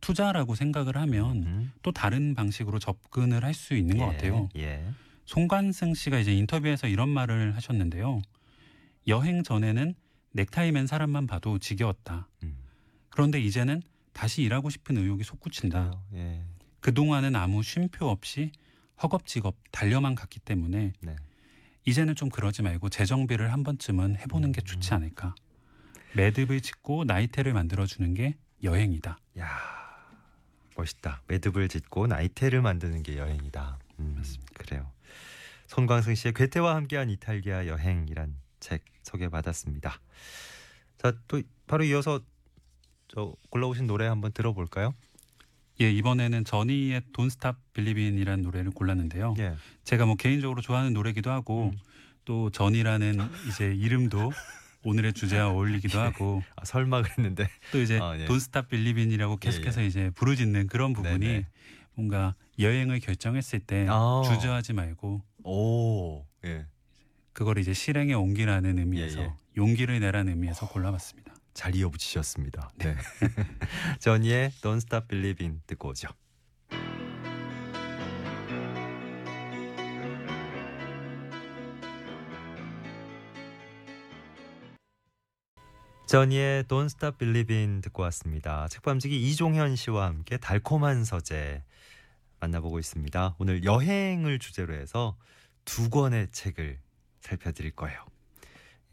투자라고 0.00 0.54
생각을 0.54 0.96
하면 0.98 1.42
음. 1.42 1.72
또 1.82 1.90
다른 1.90 2.34
방식으로 2.34 2.78
접근을 2.78 3.44
할 3.44 3.54
수 3.54 3.74
있는 3.74 3.96
것 3.98 4.04
예, 4.04 4.12
같아요. 4.12 4.48
예. 4.56 4.84
송관승 5.24 5.94
씨가 5.94 6.18
이제 6.18 6.32
인터뷰에서 6.32 6.86
이런 6.86 7.08
말을 7.08 7.56
하셨는데요. 7.56 8.20
여행 9.08 9.42
전에는 9.42 9.94
넥타이 10.32 10.70
맨 10.70 10.86
사람만 10.86 11.26
봐도 11.26 11.58
지겨웠다. 11.58 12.28
음. 12.44 12.56
그런데 13.08 13.40
이제는 13.40 13.82
다시 14.12 14.42
일하고 14.42 14.70
싶은 14.70 14.96
의욕이 14.96 15.24
솟구친다. 15.24 16.00
예. 16.14 16.42
그동안은 16.80 17.36
아무 17.36 17.62
쉼표 17.62 18.08
없이 18.08 18.52
허겁지겁 19.02 19.56
달려만 19.70 20.14
갔기 20.14 20.40
때문에 20.40 20.92
네. 21.00 21.16
이제는 21.84 22.14
좀 22.14 22.28
그러지 22.28 22.62
말고 22.62 22.88
재정비를 22.88 23.52
한 23.52 23.64
번쯤은 23.64 24.16
해보는 24.18 24.52
게 24.52 24.60
좋지 24.60 24.92
음. 24.92 24.96
않을까. 24.96 25.34
매듭을 26.14 26.60
짓고 26.60 27.04
나이테를 27.04 27.52
만들어주는 27.52 28.14
게 28.14 28.36
여행이다. 28.62 29.18
야 29.38 29.48
멋있다. 30.76 31.22
매듭을 31.26 31.68
짓고 31.68 32.06
나이테를 32.06 32.62
만드는 32.62 33.02
게 33.02 33.16
여행이다. 33.16 33.78
음, 33.98 34.14
맞습니다. 34.16 34.52
그래요. 34.54 34.90
손광승 35.66 36.14
씨의 36.14 36.34
괴테와 36.34 36.74
함께한 36.76 37.10
이탈리아 37.10 37.66
여행이란 37.66 38.36
책 38.60 38.84
소개받았습니다. 39.02 40.00
자, 40.98 41.12
또 41.26 41.42
바로 41.66 41.84
이어서 41.84 42.20
저 43.14 43.34
골라오신 43.50 43.86
노래 43.86 44.06
한번 44.06 44.32
들어볼까요? 44.32 44.94
예, 45.80 45.90
이번에는 45.90 46.44
저니의 46.44 47.02
Don't 47.12 47.26
Stop 47.26 47.58
Believing이라는 47.74 48.42
노래를 48.42 48.70
골랐는데요. 48.70 49.34
예. 49.38 49.54
제가 49.84 50.06
뭐 50.06 50.16
개인적으로 50.16 50.60
좋아하는 50.62 50.92
노래기도 50.92 51.30
하고 51.30 51.70
음. 51.72 51.78
또 52.24 52.50
전이라는 52.50 53.18
이제 53.48 53.74
이름도 53.74 54.30
오늘의 54.84 55.12
주제와 55.12 55.50
어울리기도 55.50 56.00
하고 56.00 56.42
아, 56.56 56.64
설마 56.64 57.02
그랬는데. 57.02 57.48
또 57.70 57.80
이제 57.80 57.98
아, 58.00 58.18
예. 58.18 58.26
Don't 58.26 58.36
Stop 58.36 58.68
Believing이라고 58.68 59.36
계속해서 59.36 59.82
이제 59.82 60.10
부르짖는 60.14 60.68
그런 60.68 60.92
부분이 60.92 61.18
네네. 61.18 61.46
뭔가 61.94 62.34
여행을 62.58 63.00
결정했을 63.00 63.60
때 63.60 63.86
아. 63.90 64.22
주저하지 64.24 64.72
말고 64.72 65.22
오. 65.44 66.24
예. 66.44 66.66
그걸 67.32 67.58
이제 67.58 67.72
실행에 67.74 68.14
옮기라는 68.14 68.78
의미에서 68.78 69.20
예, 69.20 69.24
예. 69.24 69.32
용기를 69.56 70.00
내라는 70.00 70.32
의미에서 70.32 70.68
골라봤습니다. 70.68 71.31
잘 71.54 71.74
이어붙이셨습니다. 71.74 72.70
네. 72.78 72.96
저니의 74.00 74.50
Don't 74.62 74.78
Stop 74.78 75.08
Believing 75.08 75.62
듣고 75.66 75.90
오죠. 75.90 76.08
저니의 86.06 86.64
Don't 86.64 86.86
Stop 86.86 87.16
Believing 87.18 87.80
듣고 87.82 88.02
왔습니다. 88.02 88.68
책밤지기 88.68 89.30
이종현 89.30 89.76
씨와 89.76 90.06
함께 90.06 90.36
달콤한 90.36 91.04
서재 91.04 91.62
만나보고 92.38 92.78
있습니다. 92.78 93.36
오늘 93.38 93.64
여행을 93.64 94.38
주제로 94.38 94.74
해서 94.74 95.16
두 95.64 95.88
권의 95.88 96.28
책을 96.32 96.78
살펴드릴 97.20 97.70
거예요. 97.70 98.04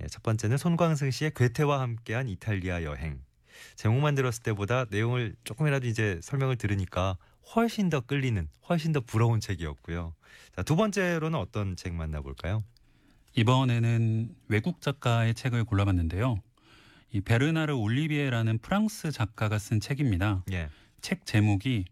예, 0.02 0.08
첫 0.08 0.24
번째는 0.24 0.58
손광승 0.58 1.12
씨의 1.12 1.32
괴테와 1.36 1.82
함께한 1.82 2.28
이탈리아 2.28 2.84
여행. 2.84 3.22
제목만 3.76 4.16
들었을 4.16 4.44
때보다 4.44 4.86
내용을 4.90 5.36
조금이라도 5.44 5.88
이제 5.88 6.20
설명을 6.24 6.56
들으니까 6.56 7.18
훨씬 7.56 7.90
더 7.90 8.00
끌리는, 8.00 8.48
훨씬 8.70 8.92
더 8.92 9.02
부러운 9.02 9.40
책이었고요. 9.40 10.14
자, 10.56 10.64
두 10.64 10.76
번째로는 10.76 11.38
어떤 11.38 11.76
책 11.76 11.94
만나볼까요? 11.94 12.64
이번에는 13.36 14.36
외국 14.48 14.82
작가의 14.82 15.34
책을 15.34 15.66
골라봤는데요. 15.66 16.42
이 17.12 17.22
베르나르 17.22 17.74
올리비에라는 17.74 18.60
프랑스 18.60 19.12
작가가 19.12 19.58
쓴 19.58 19.80
책입니다. 19.80 20.44
예, 20.52 20.70
책 21.02 21.26
제목이 21.26 21.86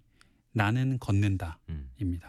나는 0.52 1.00
걷는다입니다. 1.00 1.60
음, 1.70 2.20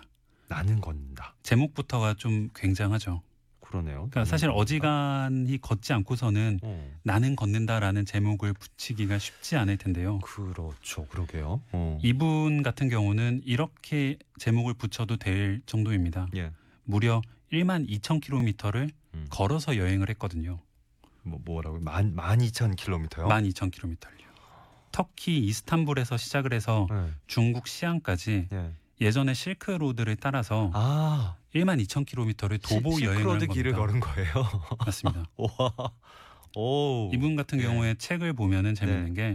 나는 0.49 0.81
걷는다. 0.81 1.35
제목부터가 1.43 2.15
좀 2.15 2.49
굉장하죠. 2.55 3.23
그러네요. 3.69 4.09
그러니까 4.11 4.25
사실 4.25 4.51
어지간히 4.51 5.59
걷지 5.59 5.93
않고서는 5.93 6.61
어, 6.63 6.91
나는 7.03 7.37
걷는다라는 7.37 8.07
제목을 8.07 8.55
붙이기가 8.55 9.19
쉽지 9.19 9.57
않을 9.57 9.77
텐데요. 9.77 10.19
그렇죠, 10.21 11.07
그러게요. 11.07 11.61
어. 11.73 11.99
이분 12.03 12.63
같은 12.63 12.89
경우는 12.89 13.43
이렇게 13.45 14.17
제목을 14.39 14.73
붙여도 14.75 15.19
될 15.19 15.61
정도입니다. 15.67 16.29
예, 16.37 16.51
무려 16.85 17.21
1만 17.53 17.87
2천 17.89 18.23
킬로미터를 18.23 18.91
음. 19.15 19.27
걸어서 19.29 19.77
여행을 19.77 20.09
했거든요. 20.11 20.61
뭐 21.23 21.39
뭐라고 21.45 21.79
만 21.79 22.17
12,000km요? 22.17 23.11
12,000km요. 23.11 24.29
터키 24.93 25.39
이스탄불에서 25.45 26.17
시작을 26.17 26.55
해서 26.55 26.87
네. 26.91 27.13
중국 27.27 27.69
시안까지 27.69 28.49
예. 28.51 28.71
예전에 29.01 29.35
실크로드를 29.35 30.17
따라서 30.17 30.71
아, 30.75 31.37
1만 31.55 31.81
2,000km를 31.87 32.61
도보 32.63 32.99
시- 32.99 33.05
여행을 33.05 33.23
한 33.23 33.39
겁니다. 33.39 33.53
길을 33.55 33.73
걸은 33.73 34.01
거예요. 34.01 34.33
맞습니다. 34.85 35.25
와. 35.37 35.93
오. 36.57 37.11
이분 37.13 37.37
같은 37.37 37.59
네. 37.59 37.65
경우에 37.65 37.95
책을 37.95 38.33
보면은 38.33 38.75
재밌는 38.75 39.15
게 39.15 39.35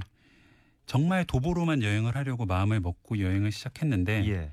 정말 0.86 1.24
도보로만 1.26 1.82
여행을 1.82 2.16
하려고 2.16 2.46
마음을 2.46 2.80
먹고 2.82 3.20
여행을 3.20 3.52
시작했는데 3.52 4.28
예. 4.30 4.52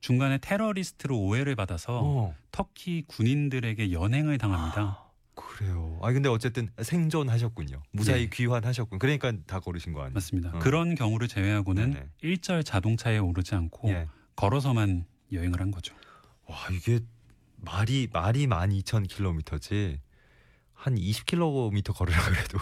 중간에 0.00 0.38
테러리스트로 0.38 1.18
오해를 1.18 1.56
받아서 1.56 2.00
어. 2.02 2.34
터키 2.52 3.04
군인들에게 3.06 3.92
연행을 3.92 4.38
당합니다. 4.38 5.04
그래요. 5.34 5.98
아 6.02 6.12
근데 6.12 6.28
어쨌든 6.28 6.68
생존하셨군요. 6.82 7.82
무사히 7.92 8.22
예. 8.24 8.28
귀환하셨군. 8.30 8.98
그러니까 8.98 9.32
다 9.46 9.60
걸으신 9.60 9.92
거 9.94 10.00
아니에요? 10.00 10.14
맞습니다. 10.14 10.50
어. 10.54 10.58
그런 10.58 10.94
경우를 10.94 11.28
제외하고는 11.28 11.90
네네. 11.92 12.06
일절 12.22 12.62
자동차에 12.64 13.18
오르지 13.18 13.54
않고 13.54 13.88
예. 13.90 14.06
걸어서만 14.40 15.04
여행을 15.32 15.60
한 15.60 15.70
거죠. 15.70 15.94
와 16.46 16.56
이게 16.72 17.00
말이 17.56 18.08
말이 18.10 18.46
12,000km지 18.46 19.98
한 20.72 20.94
20km 20.94 21.94
걸으라 21.94 22.18
그래도 22.24 22.58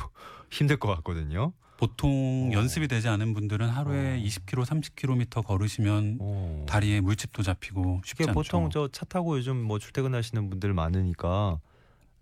힘들 0.50 0.76
것 0.76 0.88
같거든요. 0.96 1.52
보통 1.76 2.50
어. 2.50 2.52
연습이 2.52 2.88
되지 2.88 3.06
않은 3.06 3.32
분들은 3.34 3.68
하루에 3.68 4.16
어. 4.16 4.20
20km, 4.20 4.64
30km 4.64 5.44
걸으시면 5.44 6.18
어. 6.20 6.66
다리에 6.68 7.00
물집도 7.00 7.44
잡히고 7.44 8.00
않죠. 8.26 8.32
보통 8.32 8.70
저 8.70 8.88
차 8.90 9.04
타고 9.04 9.36
요즘 9.38 9.56
뭐 9.56 9.78
출퇴근하시는 9.78 10.50
분들 10.50 10.74
많으니까 10.74 11.60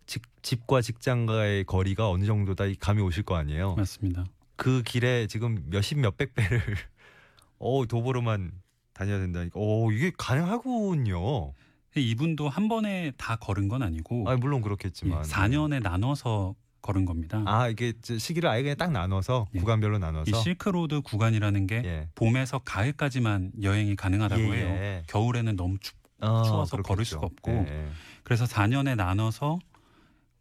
집, 0.05 0.23
집과 0.43 0.83
직장과의 0.83 1.65
거리가 1.65 2.11
어느 2.11 2.27
정도다 2.27 2.67
이 2.67 2.75
감이 2.75 3.01
오실 3.01 3.23
거 3.23 3.37
아니에요. 3.37 3.75
맞습니다. 3.77 4.27
그 4.57 4.83
길에 4.83 5.27
지금 5.27 5.63
몇십 5.71 5.99
몇백 5.99 6.35
배를 6.35 6.61
어 7.59 7.87
도보로만 7.87 8.53
다녀야 8.97 9.19
된다니까. 9.19 9.61
오 9.61 9.93
이게 9.93 10.11
가능하군요. 10.17 11.53
이분도 11.95 12.49
한 12.49 12.69
번에 12.69 13.12
다 13.17 13.37
걸은 13.37 13.69
건 13.69 13.83
아니고 13.83 14.29
아 14.29 14.37
물론 14.37 14.59
예, 14.61 14.62
그렇겠지만 14.62 15.23
4년에 15.23 15.83
나눠서 15.83 16.55
걸은 16.83 17.05
겁니다. 17.05 17.43
아 17.47 17.69
이게 17.69 17.93
저 18.03 18.19
시기를 18.19 18.49
아예 18.49 18.62
그냥 18.62 18.76
딱 18.76 18.93
나눠서 18.93 19.47
예. 19.55 19.59
구간별로 19.59 19.99
나눠서 19.99 20.31
이 20.31 20.43
실크로드 20.43 21.03
구간이라는 21.03 21.67
게 21.67 21.83
예. 21.85 22.09
봄에서 22.15 22.59
가을까지만 22.61 23.53
여행이 23.62 23.97
가능하다고 23.97 24.43
예, 24.43 24.59
해요. 24.59 24.67
예. 24.67 25.03
겨울에는 25.09 25.57
너무 25.57 25.79
춥. 25.79 25.95
아, 26.21 26.43
추워서 26.47 26.76
걸을 26.79 26.85
그렇겠죠. 26.85 27.05
수가 27.17 27.26
없고. 27.26 27.53
예, 27.53 27.67
예. 27.69 27.88
그래서 28.25 28.47
4년에 28.47 28.97
나눠서 28.97 29.59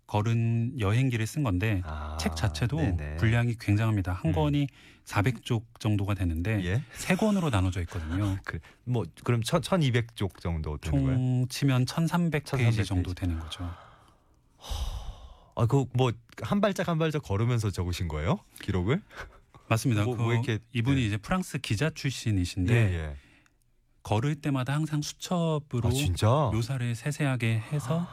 걸은 0.08 0.80
여행기를 0.80 1.26
쓴 1.28 1.44
건데 1.44 1.82
아, 1.84 2.16
책 2.20 2.36
자체도 2.36 2.78
네네. 2.78 3.16
분량이 3.18 3.56
굉장합니다. 3.60 4.14
한 4.14 4.32
음. 4.32 4.34
권이 4.34 4.68
400쪽 5.06 5.64
정도가 5.80 6.14
되는데 6.16 6.64
예. 6.66 6.84
세 6.94 7.16
권으로 7.16 7.50
나눠져 7.50 7.82
있거든요. 7.82 8.38
뭐 8.86 9.04
그럼 9.24 9.42
1 9.42 9.44
1200쪽 9.46 10.40
정도 10.40 10.78
되는 10.78 11.04
거예요? 11.04 11.18
총 11.18 11.48
치면 11.48 11.86
1,300 11.86 12.44
페이지 12.44 12.52
1300 12.78 12.86
정도 12.86 13.04
페이지. 13.14 13.16
되는 13.22 13.40
거죠. 13.40 13.72
아, 15.56 15.66
그 15.68 15.86
뭐 15.94 16.12
한 16.42 16.60
발짝 16.60 16.90
한 16.90 16.98
발짝 16.98 17.24
걸으면서 17.24 17.70
적으신 17.72 18.08
거예요? 18.10 18.40
기록을? 18.62 19.02
맞습니다. 19.70 20.04
뭐- 20.04 20.18
그 20.18 20.24
뭐 20.24 20.34
이렇게- 20.34 20.60
이분이 20.74 20.98
네. 21.02 21.08
이제 21.08 21.18
프랑스 21.18 21.60
기자 21.60 21.90
출신이신데 21.90 22.74
예. 22.74 23.16
걸을 24.04 24.36
때마다 24.36 24.74
항상 24.74 25.02
수첩으로 25.02 25.90
아? 26.24 26.52
묘사를 26.54 26.94
세세하게 26.94 27.60
해서 27.72 28.06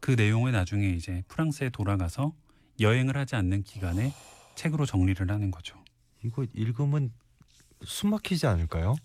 그 0.00 0.12
내용을 0.12 0.52
나중에 0.52 0.88
이제 0.90 1.22
프랑스에 1.28 1.68
돌아가서 1.70 2.32
여행을 2.80 3.16
하지 3.16 3.36
않는 3.36 3.62
기간에 3.62 4.12
책으로 4.54 4.86
정리를 4.86 5.30
하는 5.30 5.50
거죠. 5.50 5.76
이거 6.26 6.44
읽으면 6.54 7.12
숨 7.84 8.10
막히지 8.10 8.46
않을까요? 8.46 8.96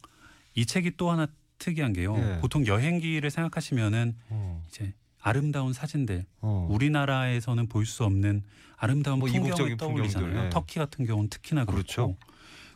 이 0.56 0.66
책이 0.66 0.98
또 0.98 1.12
하나 1.12 1.28
특이한 1.60 1.94
게요. 1.94 2.16
예. 2.18 2.40
보통 2.42 2.66
여행기를 2.66 3.30
생각하시면은 3.30 4.16
어. 4.30 4.66
이제 4.68 4.94
아름다운 5.22 5.72
사진들, 5.74 6.26
어. 6.42 6.68
우리나라에서는 6.72 7.68
볼 7.68 7.86
수 7.86 8.04
없는 8.04 8.44
아름다운 8.78 9.20
뭐 9.20 9.30
풍경을 9.30 9.78
떠올리잖아요. 9.78 10.46
예. 10.46 10.50
터키 10.50 10.80
같은 10.80 11.06
경우는 11.06 11.30
특히나 11.30 11.66
그렇고. 11.66 11.84
그렇죠. 11.84 12.18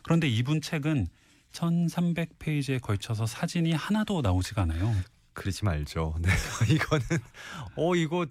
그런데 0.02 0.28
이분 0.28 0.60
책은 0.60 1.08
1,300페이지에 1.52 2.80
걸쳐서 2.80 3.26
사진이 3.26 3.72
하나도 3.72 4.20
나오지가 4.22 4.62
않아요. 4.62 4.94
그러지 5.32 5.64
말죠. 5.64 6.14
네. 6.22 6.30
이거는 6.72 7.04
어 7.76 7.94
이거 7.96 8.26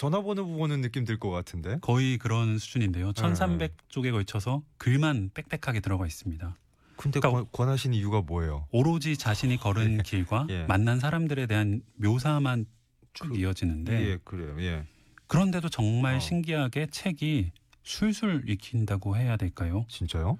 전화번호 0.00 0.46
보는 0.46 0.82
느낌 0.82 1.04
들 1.04 1.18
것 1.18 1.30
같은데. 1.30 1.78
거의 1.80 2.18
그런 2.18 2.52
네. 2.52 2.58
수준인데요. 2.58 3.12
1,300쪽에 3.14 4.12
걸쳐서 4.12 4.62
글만 4.78 5.30
빽빽하게 5.34 5.80
들어가 5.80 6.06
있습니다. 6.06 6.56
근데 6.96 7.20
그러니까- 7.20 7.42
권, 7.42 7.48
권하시는 7.52 7.96
이유가 7.96 8.20
뭐예요? 8.22 8.66
오로지 8.70 9.16
자신이 9.16 9.56
걸은 9.56 10.02
길과 10.04 10.46
예. 10.50 10.64
만난 10.66 11.00
사람들에 11.00 11.46
대한 11.46 11.82
묘사만 11.96 12.66
쭉 13.14 13.28
그- 13.30 13.36
이어지는데 13.38 13.92
예, 14.10 14.18
그래요. 14.22 14.56
예. 14.60 14.84
그런데도 15.26 15.68
정말 15.70 16.16
어. 16.16 16.20
신기하게 16.20 16.88
책이 16.90 17.50
술술 17.82 18.44
읽힌다고 18.48 19.16
해야 19.16 19.36
될까요? 19.36 19.86
진짜요? 19.88 20.38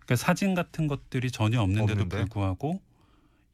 그러니까 0.00 0.16
사진 0.16 0.54
같은 0.54 0.86
것들이 0.88 1.30
전혀 1.30 1.60
없는데도 1.62 2.02
없는데? 2.02 2.16
불구하고 2.18 2.80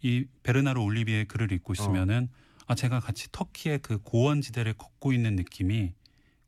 이 0.03 0.25
베르나르 0.43 0.81
올리비의 0.81 1.27
글을 1.27 1.53
읽고 1.53 1.73
있으면은 1.73 2.29
아 2.67 2.75
제가 2.75 3.01
같이 3.01 3.29
터키의 3.33 3.79
그 3.81 3.99
고원지대를 3.99 4.75
걷고 4.75 5.13
있는 5.13 5.37
느낌이 5.37 5.93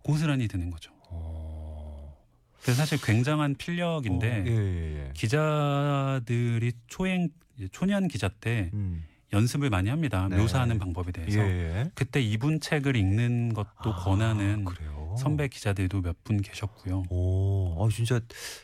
고스란히 0.02 0.48
드는 0.48 0.70
거죠. 0.70 0.92
어. 1.10 2.16
그래서 2.62 2.78
사실 2.78 2.98
굉장한 3.00 3.54
필력인데 3.56 4.26
어, 4.28 4.44
예, 4.46 4.50
예, 4.50 5.06
예. 5.06 5.12
기자들이 5.14 6.72
초행 6.86 7.28
초년 7.72 8.08
기자 8.08 8.28
때 8.28 8.70
음. 8.74 9.04
연습을 9.32 9.68
많이 9.70 9.90
합니다. 9.90 10.26
네. 10.28 10.36
묘사하는 10.38 10.78
방법에 10.78 11.08
예, 11.08 11.12
대해서 11.12 11.40
예. 11.40 11.90
그때 11.94 12.20
이분 12.20 12.60
책을 12.60 12.96
읽는 12.96 13.52
것도 13.54 13.68
아, 13.92 13.94
권하는 13.96 14.64
그래요. 14.64 15.14
선배 15.18 15.48
기자들도 15.48 16.00
몇 16.02 16.16
분 16.24 16.40
계셨고요. 16.40 17.04
오, 17.10 17.76
아 17.84 17.88
진짜 17.90 18.20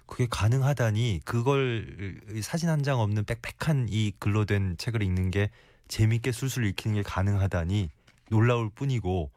그게 0.06 0.26
가능하다니 0.30 1.20
그걸 1.24 2.20
사진 2.42 2.68
한 2.68 2.82
장 2.82 3.00
없는 3.00 3.24
빽빽한 3.24 3.88
이 3.90 4.12
글로 4.18 4.44
된 4.44 4.76
책을 4.78 5.02
읽는 5.02 5.30
게 5.30 5.50
재밌게 5.88 6.32
술술 6.32 6.66
읽히는 6.66 6.96
게 6.96 7.02
가능하다니 7.02 7.90
놀라울 8.30 8.70
뿐이고 8.70 9.30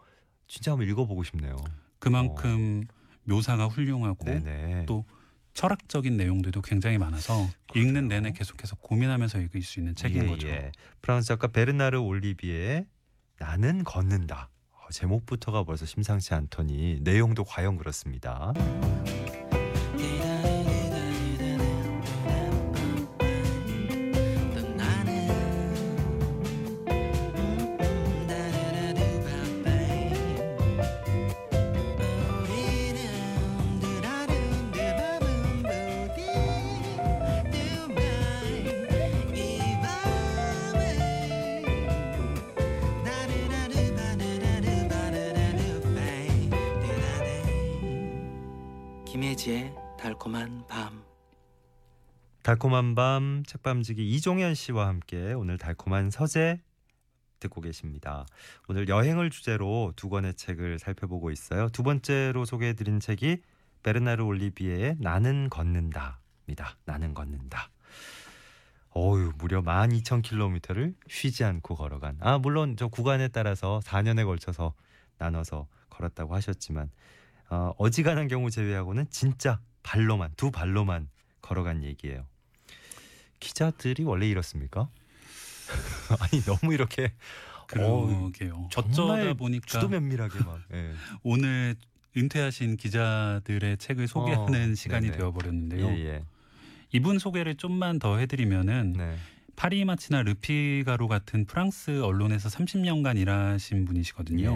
진짜 0.48 0.72
한번 0.72 0.88
읽어보고 0.88 1.24
싶네요. 1.24 1.58
그만큼 2.00 2.86
묘사가 3.24 3.68
훌륭하고 3.68 4.26
네네. 4.26 4.86
또 4.86 5.06
철학적인 5.54 6.16
내용들도 6.16 6.62
굉장히 6.62 6.98
많아서 6.98 7.48
읽는 7.76 8.08
내내 8.08 8.32
계속해서 8.32 8.76
고민하면서 8.76 9.40
읽을 9.40 9.62
수 9.64 9.80
있는 9.80 9.96
책인 9.96 10.24
예, 10.24 10.28
거죠. 10.28 10.48
예. 10.48 10.72
프랑스 11.02 11.28
작가 11.30 11.48
베르나르 11.48 11.98
올리비의 11.98 12.86
나는 13.40 13.84
걷는다. 13.84 14.50
어, 14.72 14.92
제목부터가 14.92 15.64
벌써 15.64 15.86
심상치 15.86 16.34
않더니 16.34 17.00
내용도 17.02 17.44
과연 17.44 17.78
그렇습니다. 17.78 18.54
달콤한 52.48 52.96
밤 52.96 53.44
책밤지기 53.46 54.10
이종현 54.10 54.56
씨와 54.56 54.88
함께 54.88 55.34
오늘 55.34 55.58
달콤한 55.58 56.12
서재 56.12 56.62
듣고 57.42 57.60
계십니다. 57.60 58.26
오늘 58.70 58.88
여행을 58.88 59.32
주제로 59.32 59.92
두 59.98 60.08
권의 60.08 60.36
책을 60.36 60.80
살펴보고 60.80 61.30
있어요. 61.30 61.68
두 61.68 61.84
번째로 61.84 62.46
소개해드린 62.46 63.02
책이 63.02 63.42
베르나르 63.84 64.24
올리비에의 64.24 64.96
나는 64.98 65.50
걷는다입니다. 65.50 66.78
나는 66.86 67.14
걷는다. 67.14 67.70
어유 68.96 69.34
무려 69.40 69.62
12,000km를 69.62 70.96
쉬지 71.10 71.44
않고 71.44 71.76
걸어간. 71.76 72.16
아 72.22 72.38
물론 72.38 72.78
저 72.78 72.88
구간에 72.88 73.28
따라서 73.28 73.82
4년에 73.84 74.24
걸쳐서 74.24 74.74
나눠서 75.18 75.68
걸었다고 75.90 76.34
하셨지만 76.34 76.92
어, 77.50 77.74
어지간한 77.78 78.30
경우 78.30 78.50
제외하고는 78.50 79.10
진짜 79.10 79.60
발로만 79.84 80.32
두 80.38 80.50
발로만 80.50 81.10
걸어간 81.42 81.84
얘기예요. 81.84 82.26
기자들이 83.40 84.04
원래 84.04 84.28
이렇습니까? 84.28 84.90
아니 86.20 86.42
너무 86.44 86.74
이렇게 86.74 87.14
그러게요. 87.68 88.70
어쩌다 88.76 89.34
보니까 89.34 89.66
주도 89.68 89.90
면밀하게 89.90 90.40
막. 90.40 90.62
예. 90.74 90.94
오늘 91.24 91.76
은퇴하신 92.16 92.78
기자들의 92.78 93.78
책을 93.78 94.08
소개하는 94.08 94.72
어, 94.72 94.76
시간이 94.76 95.08
네네. 95.08 95.18
되어버렸는데요. 95.18 95.88
예, 95.88 96.06
예. 96.06 96.24
이분 96.92 97.20
소개를 97.20 97.56
좀만 97.56 98.00
더 98.00 98.18
해드리면은 98.18 98.94
네. 98.94 99.18
파리마치나 99.56 100.22
르피가로 100.24 101.08
같은 101.08 101.46
프랑스 101.46 102.02
언론에서 102.02 102.50
30년간 102.50 103.18
일하신 103.18 103.86
분이시거든요. 103.86 104.56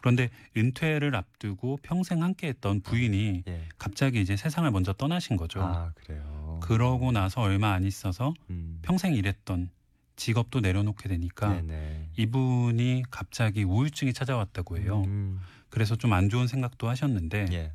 예. 0.00 0.02
그런데 0.02 0.30
은퇴를 0.56 1.14
앞두고 1.14 1.78
평생 1.82 2.22
함께했던 2.22 2.80
부인이 2.80 3.44
예. 3.46 3.68
갑자기 3.78 4.20
이제 4.20 4.36
세상을 4.36 4.70
먼저 4.70 4.92
떠나신 4.92 5.36
거죠. 5.36 5.60
아, 5.62 5.92
그래요. 5.94 6.60
그러고 6.62 7.12
나서 7.12 7.40
얼마 7.42 7.72
안 7.72 7.84
있어서 7.84 8.34
음. 8.50 8.78
평생 8.82 9.14
일했던 9.14 9.70
직업도 10.16 10.60
내려놓게 10.60 11.08
되니까 11.08 11.54
네네. 11.62 12.10
이분이 12.18 13.04
갑자기 13.10 13.62
우울증이 13.64 14.12
찾아왔다고 14.12 14.78
해요. 14.78 15.02
음. 15.06 15.40
그래서 15.70 15.96
좀 15.96 16.12
안 16.12 16.28
좋은 16.28 16.46
생각도 16.46 16.88
하셨는데 16.88 17.46
예. 17.52 17.72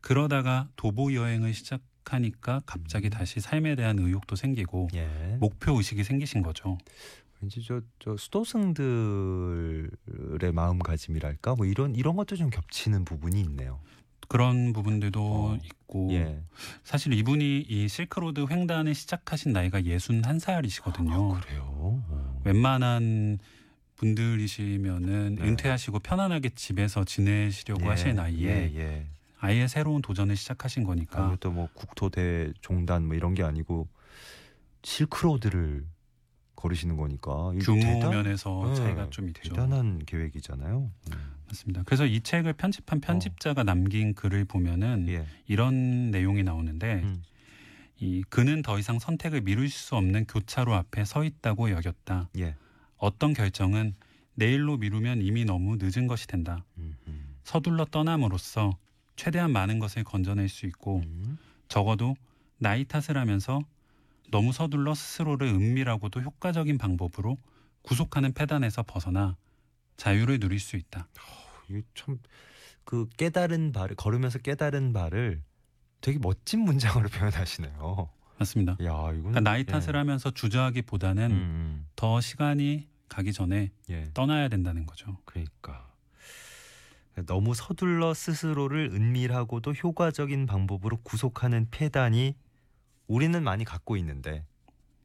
그러다가 0.00 0.68
도보 0.76 1.14
여행을 1.14 1.54
시작 1.54 1.80
하니까 2.04 2.62
갑자기 2.64 3.08
음. 3.08 3.10
다시 3.10 3.38
삶에 3.40 3.74
대한 3.76 3.98
의욕도 3.98 4.34
생기고 4.36 4.88
예. 4.94 5.36
목표 5.40 5.76
의식이 5.76 6.04
생기신 6.04 6.42
거죠. 6.42 6.78
왠지 7.40 7.62
저, 7.62 7.80
저 7.98 8.16
수도승들의 8.16 9.90
마음가짐이랄까 10.52 11.54
뭐 11.54 11.66
이런 11.66 11.94
이런 11.94 12.16
것도 12.16 12.36
좀 12.36 12.50
겹치는 12.50 13.04
부분이 13.04 13.40
있네요. 13.42 13.80
그런 14.28 14.72
부분들도 14.72 15.20
어, 15.22 15.58
있고 15.62 16.08
예. 16.12 16.42
사실 16.84 17.12
이분이 17.14 17.60
이 17.60 17.88
실크로드 17.88 18.46
횡단을 18.50 18.94
시작하신 18.94 19.52
나이가 19.52 19.80
61살이시거든요. 19.80 21.36
아, 21.36 21.40
그래요. 21.40 21.62
어. 21.66 22.42
웬만한 22.44 23.38
분들이시면은 23.96 25.36
네. 25.36 25.42
은퇴하시고 25.42 26.00
편안하게 26.00 26.50
집에서 26.50 27.04
지내시려고 27.04 27.84
예, 27.84 27.88
하실 27.88 28.14
나이에 28.14 28.70
예, 28.74 28.78
예. 28.78 29.06
아예 29.40 29.66
새로운 29.66 30.02
도전을 30.02 30.36
시작하신 30.36 30.84
거니까 30.84 31.20
아무것도 31.20 31.50
뭐 31.50 31.68
국토대 31.74 32.52
종단 32.60 33.06
뭐 33.06 33.16
이런 33.16 33.34
게 33.34 33.42
아니고 33.42 33.88
실크로드를 34.82 35.86
걸으시는 36.58 36.96
거니까 36.96 37.52
규모 37.60 37.80
대단- 37.80 38.10
면에서 38.10 38.64
네, 38.68 38.74
차이가 38.74 39.08
좀 39.10 39.28
있죠. 39.28 39.42
대단한 39.42 40.00
계획이잖아요. 40.04 40.90
음. 41.12 41.12
맞습니다. 41.46 41.82
그래서 41.86 42.04
이 42.04 42.20
책을 42.20 42.52
편집한 42.54 43.00
편집자가 43.00 43.62
남긴 43.62 44.14
글을 44.14 44.44
보면은 44.44 45.06
어. 45.08 45.12
예. 45.12 45.26
이런 45.46 46.10
내용이 46.10 46.42
나오는데 46.42 47.00
음. 47.04 47.22
이 48.00 48.22
그는 48.28 48.62
더 48.62 48.78
이상 48.78 48.98
선택을 48.98 49.40
미룰 49.42 49.68
수 49.70 49.96
없는 49.96 50.26
교차로 50.26 50.74
앞에 50.74 51.04
서 51.04 51.24
있다고 51.24 51.70
여겼다. 51.70 52.28
예. 52.38 52.54
어떤 52.96 53.32
결정은 53.32 53.94
내일로 54.34 54.76
미루면 54.76 55.22
이미 55.22 55.44
너무 55.44 55.76
늦은 55.80 56.06
것이 56.06 56.26
된다. 56.26 56.64
음, 56.76 56.96
음. 57.06 57.34
서둘러 57.44 57.84
떠남으로써 57.86 58.76
최대한 59.16 59.52
많은 59.52 59.78
것을 59.78 60.04
건져낼 60.04 60.48
수 60.48 60.66
있고 60.66 60.98
음. 61.06 61.38
적어도 61.68 62.14
나이 62.58 62.84
탓을 62.84 63.16
하면서 63.16 63.60
너무 64.30 64.52
서둘러 64.52 64.94
스스로를 64.94 65.48
은밀하고도 65.48 66.20
효과적인 66.20 66.78
방법으로 66.78 67.38
구속하는 67.82 68.32
패단에서 68.32 68.82
벗어나 68.82 69.36
자유를 69.96 70.38
누릴 70.40 70.60
수 70.60 70.76
있다. 70.76 71.08
이게 71.68 71.82
참그 71.94 73.08
깨달은 73.16 73.72
바를 73.72 73.96
걸으면서 73.96 74.38
깨달은 74.38 74.92
바를 74.92 75.42
되게 76.00 76.18
멋진 76.18 76.60
문장으로 76.60 77.08
표현하시네요. 77.10 78.10
맞습니다. 78.38 78.72
야, 78.72 78.76
이거는 78.86 79.12
그러니까 79.14 79.40
나이 79.40 79.64
탓을 79.64 79.94
예. 79.94 79.98
하면서 79.98 80.30
주저하기보다는 80.30 81.30
음, 81.30 81.36
음. 81.36 81.86
더 81.96 82.20
시간이 82.20 82.86
가기 83.08 83.32
전에 83.32 83.72
예. 83.90 84.10
떠나야 84.14 84.48
된다는 84.48 84.86
거죠. 84.86 85.18
그러니까 85.24 85.88
너무 87.26 87.54
서둘러 87.54 88.14
스스로를 88.14 88.90
은밀하고도 88.92 89.72
효과적인 89.72 90.46
방법으로 90.46 90.98
구속하는 91.02 91.66
폐단이 91.70 92.36
우리는 93.08 93.42
많이 93.42 93.64
갖고 93.64 93.96
있는데 93.96 94.44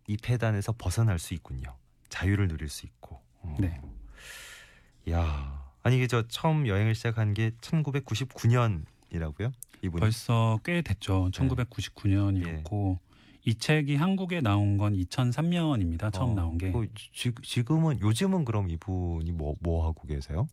이 0.08 0.18
폐단에서 0.18 0.74
벗어날 0.78 1.18
수 1.18 1.34
있군요. 1.34 1.76
자유를 2.10 2.48
누릴 2.48 2.70
수 2.70 2.86
있고. 2.86 3.20
어. 3.42 3.56
네. 3.60 3.82
야, 5.10 5.74
아니 5.82 5.98
이게 5.98 6.08
저 6.08 6.28
처음 6.28 6.68
여행을 6.68 6.96
시작한 6.96 7.34
게 7.34 7.52
1999년이라고요? 7.62 9.52
이분이. 9.82 10.00
벌써 10.00 10.60
꽤 10.64 10.82
됐죠. 10.82 11.30
네. 11.34 11.48
1999년이었고 11.48 13.00
이 13.46 13.56
책이 13.56 13.96
한국에 13.96 14.42
나온 14.42 14.78
건 14.78 14.94
2003년입니다. 14.94 16.14
처음 16.14 16.32
어, 16.32 16.36
나온 16.36 16.58
게. 16.58 16.72
그 16.72 16.88
지, 16.96 17.34
지금은 17.42 18.00
요즘은 18.00 18.46
그럼 18.46 18.70
이분이 18.70 19.32
뭐뭐 19.32 19.86
하고 19.86 20.08
계세요? 20.08 20.48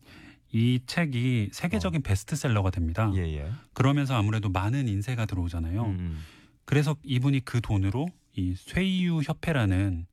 이 0.51 0.81
책이 0.85 1.49
세계적인 1.53 2.01
베스트셀러가 2.01 2.71
됩니다. 2.71 3.09
어. 3.09 3.13
예, 3.15 3.21
예. 3.21 3.49
그러면서 3.73 4.15
아무래도 4.15 4.49
많은 4.49 4.89
인쇄가 4.89 5.25
들어오잖아요. 5.25 5.83
음, 5.85 6.19
그래서 6.65 6.95
이분이 7.03 7.41
그 7.45 7.61
돈으로 7.61 8.07
이 8.35 8.55
쇠이유 8.55 9.21
협회라는 9.25 10.05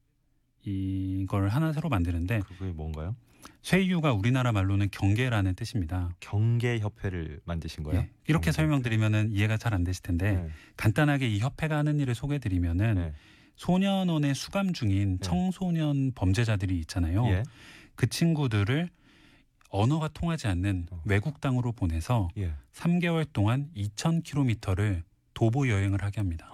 이걸 0.65 1.49
하나 1.49 1.73
새로 1.73 1.89
만드는데 1.89 2.41
그게 2.41 2.73
뭔가요? 2.73 3.15
쇠이유가 3.63 4.13
우리나라 4.13 4.53
말로는 4.53 4.89
경계라는 4.91 5.55
뜻입니다. 5.55 6.11
경계 6.21 6.79
협회를 6.79 7.41
만드신 7.45 7.85
거예요? 7.85 8.01
예, 8.01 8.11
이렇게 8.27 8.47
경계. 8.47 8.53
설명드리면은 8.53 9.33
이해가 9.33 9.57
잘 9.57 9.75
안 9.75 9.85
되실 9.85 10.03
텐데 10.03 10.33
네. 10.33 10.49
간단하게 10.77 11.29
이 11.29 11.39
협회가 11.39 11.77
하는 11.79 12.01
일을 12.01 12.15
소개드리면은 12.15 12.95
네. 12.95 13.13
소년원에 13.57 14.35
수감 14.35 14.73
중인 14.73 15.19
네. 15.19 15.19
청소년 15.21 16.13
범죄자들이 16.15 16.79
있잖아요. 16.81 17.27
예. 17.29 17.43
그 17.95 18.07
친구들을 18.09 18.89
언어가 19.71 20.09
통하지 20.09 20.47
않는 20.49 20.87
어. 20.91 21.03
외국 21.05 21.41
땅으로 21.41 21.73
보내서 21.73 22.29
예. 22.39 22.53
3개월 22.73 23.27
동안 23.33 23.69
2,000km를 23.77 25.03
도보 25.39 25.69
여행을 25.69 26.03
하게 26.03 26.21
합니다. 26.21 26.51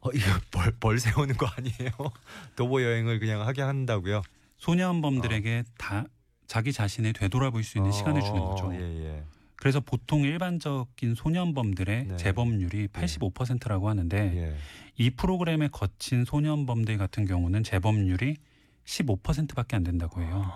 어 0.00 0.10
이거 0.12 0.26
벌, 0.50 0.72
벌 0.80 0.98
세우는 0.98 1.36
거 1.36 1.46
아니에요? 1.46 1.92
도보 2.56 2.82
여행을 2.82 3.20
그냥 3.20 3.42
하게 3.46 3.62
한다고요? 3.62 4.22
소년범들에게 4.58 5.62
다 5.78 6.06
자기 6.48 6.72
자신을 6.72 7.12
되돌아볼 7.12 7.62
수 7.62 7.78
있는 7.78 7.92
시간을 7.92 8.20
주는 8.22 8.40
거죠. 8.40 8.66
어, 8.66 8.74
예, 8.74 8.80
예. 8.80 9.24
그래서 9.54 9.78
보통 9.78 10.22
일반적인 10.22 11.14
소년범들의 11.14 12.04
네. 12.06 12.16
재범률이 12.16 12.88
85%라고 12.88 13.88
하는데 13.88 14.16
예. 14.18 14.56
이 14.96 15.10
프로그램에 15.10 15.68
거친 15.68 16.24
소년범들 16.24 16.98
같은 16.98 17.26
경우는 17.26 17.62
재범률이 17.62 18.38
15%밖에 18.84 19.76
안 19.76 19.84
된다고 19.84 20.20
해요. 20.20 20.52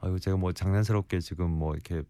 아유 0.00 0.18
제가 0.18 0.36
뭐 0.38 0.52
장난스럽게 0.52 1.20
지금 1.20 1.52
뭐 1.52 1.74
이렇게 1.74 2.02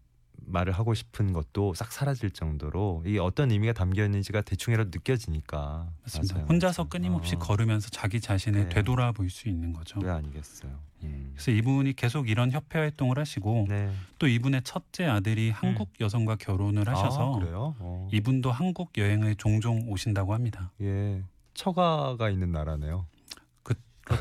말을 0.45 0.73
하고 0.73 0.93
싶은 0.93 1.33
것도 1.33 1.73
싹 1.73 1.91
사라질 1.91 2.31
정도로 2.31 3.03
이게 3.05 3.19
어떤 3.19 3.51
의미가 3.51 3.73
담겨 3.73 4.03
있는지가 4.05 4.41
대충이라도 4.41 4.91
느껴지니까. 4.93 5.89
맞습니다. 6.03 6.35
맞아요, 6.35 6.47
혼자서. 6.47 6.89
끊임없이 6.89 7.35
어, 7.35 7.39
걸으면서 7.39 7.89
자기 7.89 8.19
자신을 8.21 8.63
네. 8.63 8.69
되돌아볼 8.69 9.29
수 9.29 9.49
있는 9.49 9.73
거죠. 9.73 9.99
왜 10.01 10.09
아니겠어요? 10.09 10.71
음. 11.03 11.31
그래서 11.33 11.51
이분이 11.51 11.93
계속 11.93 12.29
이런 12.29 12.51
협회 12.51 12.79
활동을 12.79 13.19
하시고 13.19 13.67
네. 13.69 13.91
또 14.19 14.27
이분의 14.27 14.63
첫째 14.63 15.05
아들이 15.05 15.49
한국 15.49 15.89
여성과 15.99 16.35
결혼을 16.35 16.87
하셔서 16.87 17.39
아? 17.41 17.75
어. 17.79 18.09
이분도 18.11 18.51
한국 18.51 18.97
여행을 18.97 19.35
종종 19.35 19.89
오신다고 19.89 20.33
합니다. 20.33 20.71
예. 20.81 21.23
처가가 21.53 22.29
있는 22.29 22.51
나라네요. 22.51 23.05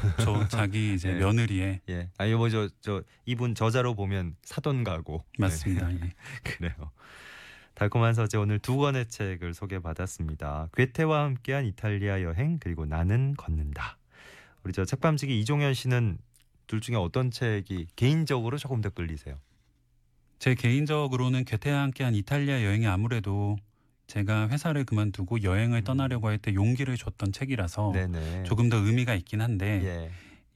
그렇죠. 0.02 0.48
자기 0.48 0.94
이제 0.94 1.12
네. 1.12 1.20
며느리의 1.20 1.80
예. 1.88 2.10
아니 2.18 2.34
뭐저 2.34 2.68
저 2.80 3.02
이분 3.24 3.54
저자로 3.54 3.94
보면 3.94 4.36
사돈 4.42 4.84
가고. 4.84 5.24
네. 5.38 5.46
맞습니다. 5.46 5.92
예. 5.92 6.12
그래요. 6.42 6.90
달콤한 7.74 8.14
서재 8.14 8.36
오늘 8.36 8.58
두 8.58 8.76
권의 8.76 9.08
책을 9.08 9.54
소개받았습니다. 9.54 10.68
괴테와 10.74 11.24
함께한 11.24 11.64
이탈리아 11.64 12.22
여행 12.22 12.58
그리고 12.58 12.84
나는 12.84 13.34
걷는다. 13.36 13.98
우리 14.62 14.72
저 14.72 14.84
책밤지기 14.84 15.40
이종현 15.40 15.74
씨는 15.74 16.18
둘 16.66 16.80
중에 16.80 16.96
어떤 16.96 17.30
책이 17.30 17.88
개인적으로 17.96 18.58
조금 18.58 18.80
더 18.80 18.90
끌리세요? 18.90 19.38
제 20.38 20.54
개인적으로는 20.54 21.44
괴테와 21.44 21.82
함께한 21.82 22.14
이탈리아 22.14 22.62
여행이 22.62 22.86
아무래도 22.86 23.56
제가 24.12 24.48
회사를 24.51 24.85
그만두고 24.85 25.42
여행을 25.42 25.85
떠나려고 25.85 26.29
할 26.29 26.37
때 26.37 26.53
용기를 26.55 26.96
줬던 26.98 27.33
책이라서 27.33 27.92
음. 27.92 28.12
네네. 28.12 28.42
조금 28.44 28.68
더 28.68 28.77
의미가 28.77 29.14
있긴 29.14 29.40
한데 29.40 29.81
예. 29.85 30.11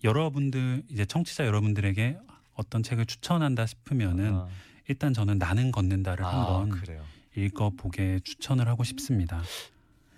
여러분들 0.04 0.82
이제 0.90 1.06
청취자 1.06 1.46
여러분들에게 1.46 2.18
어떤 2.52 2.82
책을 2.82 3.06
추천한다 3.06 3.64
싶으면은 3.64 4.34
아, 4.34 4.48
일단 4.88 5.14
저는 5.14 5.38
나는 5.38 5.70
걷는다를 5.72 6.22
아, 6.26 6.28
한번 6.58 6.68
그래요. 6.80 7.02
읽어보게 7.34 8.20
추천을 8.24 8.68
하고 8.68 8.84
싶습니다. 8.84 9.42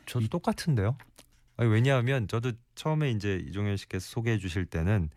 저도 0.06 0.26
똑같은데요. 0.28 0.96
아니, 1.58 1.70
왜냐하면 1.70 2.26
저도 2.26 2.52
처음에 2.74 3.10
이제 3.12 3.40
이종현 3.48 3.76
씨께서 3.76 4.04
소개해 4.08 4.38
주실 4.38 4.66
때는 4.66 5.10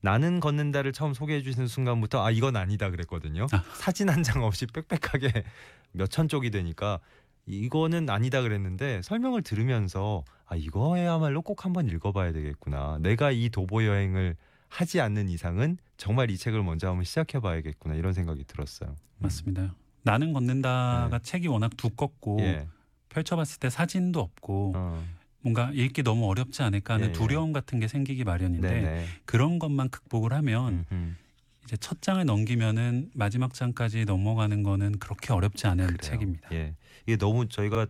나는 0.00 0.40
걷는다를 0.40 0.92
처음 0.92 1.14
소개해 1.14 1.42
주시는 1.42 1.68
순간부터 1.68 2.24
아 2.24 2.32
이건 2.32 2.56
아니다 2.56 2.90
그랬거든요. 2.90 3.46
아. 3.52 3.62
사진 3.76 4.08
한 4.08 4.24
장 4.24 4.42
없이 4.42 4.66
빽빽하게 4.66 5.44
몇 5.92 6.08
천 6.08 6.26
쪽이 6.28 6.50
되니까 6.50 6.98
이거는 7.46 8.08
아니다 8.08 8.40
그랬는데 8.42 9.02
설명을 9.02 9.42
들으면서 9.42 10.24
아 10.46 10.56
이거야말로 10.56 11.42
꼭 11.42 11.64
한번 11.64 11.88
읽어봐야 11.88 12.32
되겠구나. 12.32 12.98
내가 13.00 13.30
이 13.30 13.48
도보 13.50 13.84
여행을 13.84 14.36
하지 14.68 15.00
않는 15.00 15.28
이상은 15.28 15.76
정말 15.96 16.30
이 16.30 16.36
책을 16.36 16.62
먼저 16.62 16.88
한번 16.88 17.04
시작해봐야겠구나 17.04 17.94
이런 17.94 18.12
생각이 18.12 18.44
들었어요. 18.44 18.90
음. 18.90 18.96
맞습니다. 19.18 19.74
나는 20.02 20.32
걷는다가 20.32 21.18
책이 21.22 21.48
워낙 21.48 21.76
두껍고 21.76 22.38
예. 22.40 22.66
펼쳐봤을 23.08 23.60
때 23.60 23.70
사진도 23.70 24.20
없고 24.20 24.72
어. 24.74 25.04
뭔가 25.40 25.70
읽기 25.72 26.02
너무 26.02 26.28
어렵지 26.28 26.62
않을까 26.62 26.94
하는 26.94 27.06
예, 27.06 27.08
예. 27.10 27.12
두려움 27.12 27.52
같은 27.52 27.78
게 27.78 27.88
생기기 27.88 28.24
마련인데 28.24 28.68
네네. 28.68 29.06
그런 29.24 29.58
것만 29.58 29.90
극복을 29.90 30.32
하면 30.32 30.72
음, 30.72 30.84
음. 30.92 31.16
이제 31.64 31.76
첫 31.76 32.02
장을 32.02 32.24
넘기면은 32.24 33.10
마지막 33.14 33.54
장까지 33.54 34.04
넘어가는 34.04 34.62
거는 34.62 34.98
그렇게 34.98 35.32
어렵지 35.32 35.66
않은 35.66 35.86
그래요. 35.86 35.98
책입니다. 36.00 36.48
예. 36.52 36.74
이게 37.06 37.16
너무 37.16 37.48
저희가 37.48 37.86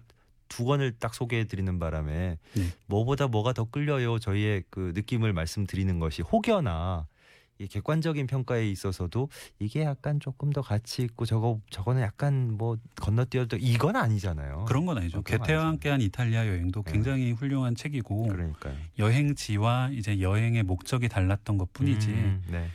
두 0.48 0.64
권을 0.64 0.92
딱 0.98 1.14
소개해 1.14 1.44
드리는 1.44 1.79
바람에 1.79 2.38
네. 2.55 2.62
뭐보다 2.87 3.27
뭐가 3.27 3.53
더 3.55 3.64
끌려요. 3.64 4.18
저희의 4.18 4.64
그 4.70 4.92
느낌을 4.94 5.33
말씀드리는 5.33 5.98
것이 5.98 6.22
혹여나 6.22 7.07
이 7.59 7.66
객관적인 7.68 8.27
평가에 8.27 8.68
있어서도 8.68 9.29
이게 9.59 9.83
약간 9.83 10.20
조금 10.20 10.51
더 10.51 10.61
가치 10.61 11.03
있고 11.03 11.25
저거 11.27 11.61
저거는 11.70 12.03
약간 12.03 12.57
뭐 12.57 12.77
건너뛰어도 12.96 13.57
이건 13.61 13.96
아니잖아요. 13.96 14.64
그런 14.66 14.85
건 14.85 14.98
아니죠. 14.98 15.22
아니죠. 15.27 15.59
함께한 15.59 16.01
이탈리아 16.01 16.46
여행도 16.46 16.83
네. 16.83 16.92
굉장히 16.92 17.33
훌륭한 17.33 17.75
책이고 17.75 18.25
그러니까요. 18.29 18.77
여행지와 18.98 19.90
이제 19.92 20.20
여행의 20.20 20.64
목적이 20.64 21.09
달랐던 21.09 21.57
것뿐이지 21.59 22.09
음, 22.09 22.42
네. 22.51 22.68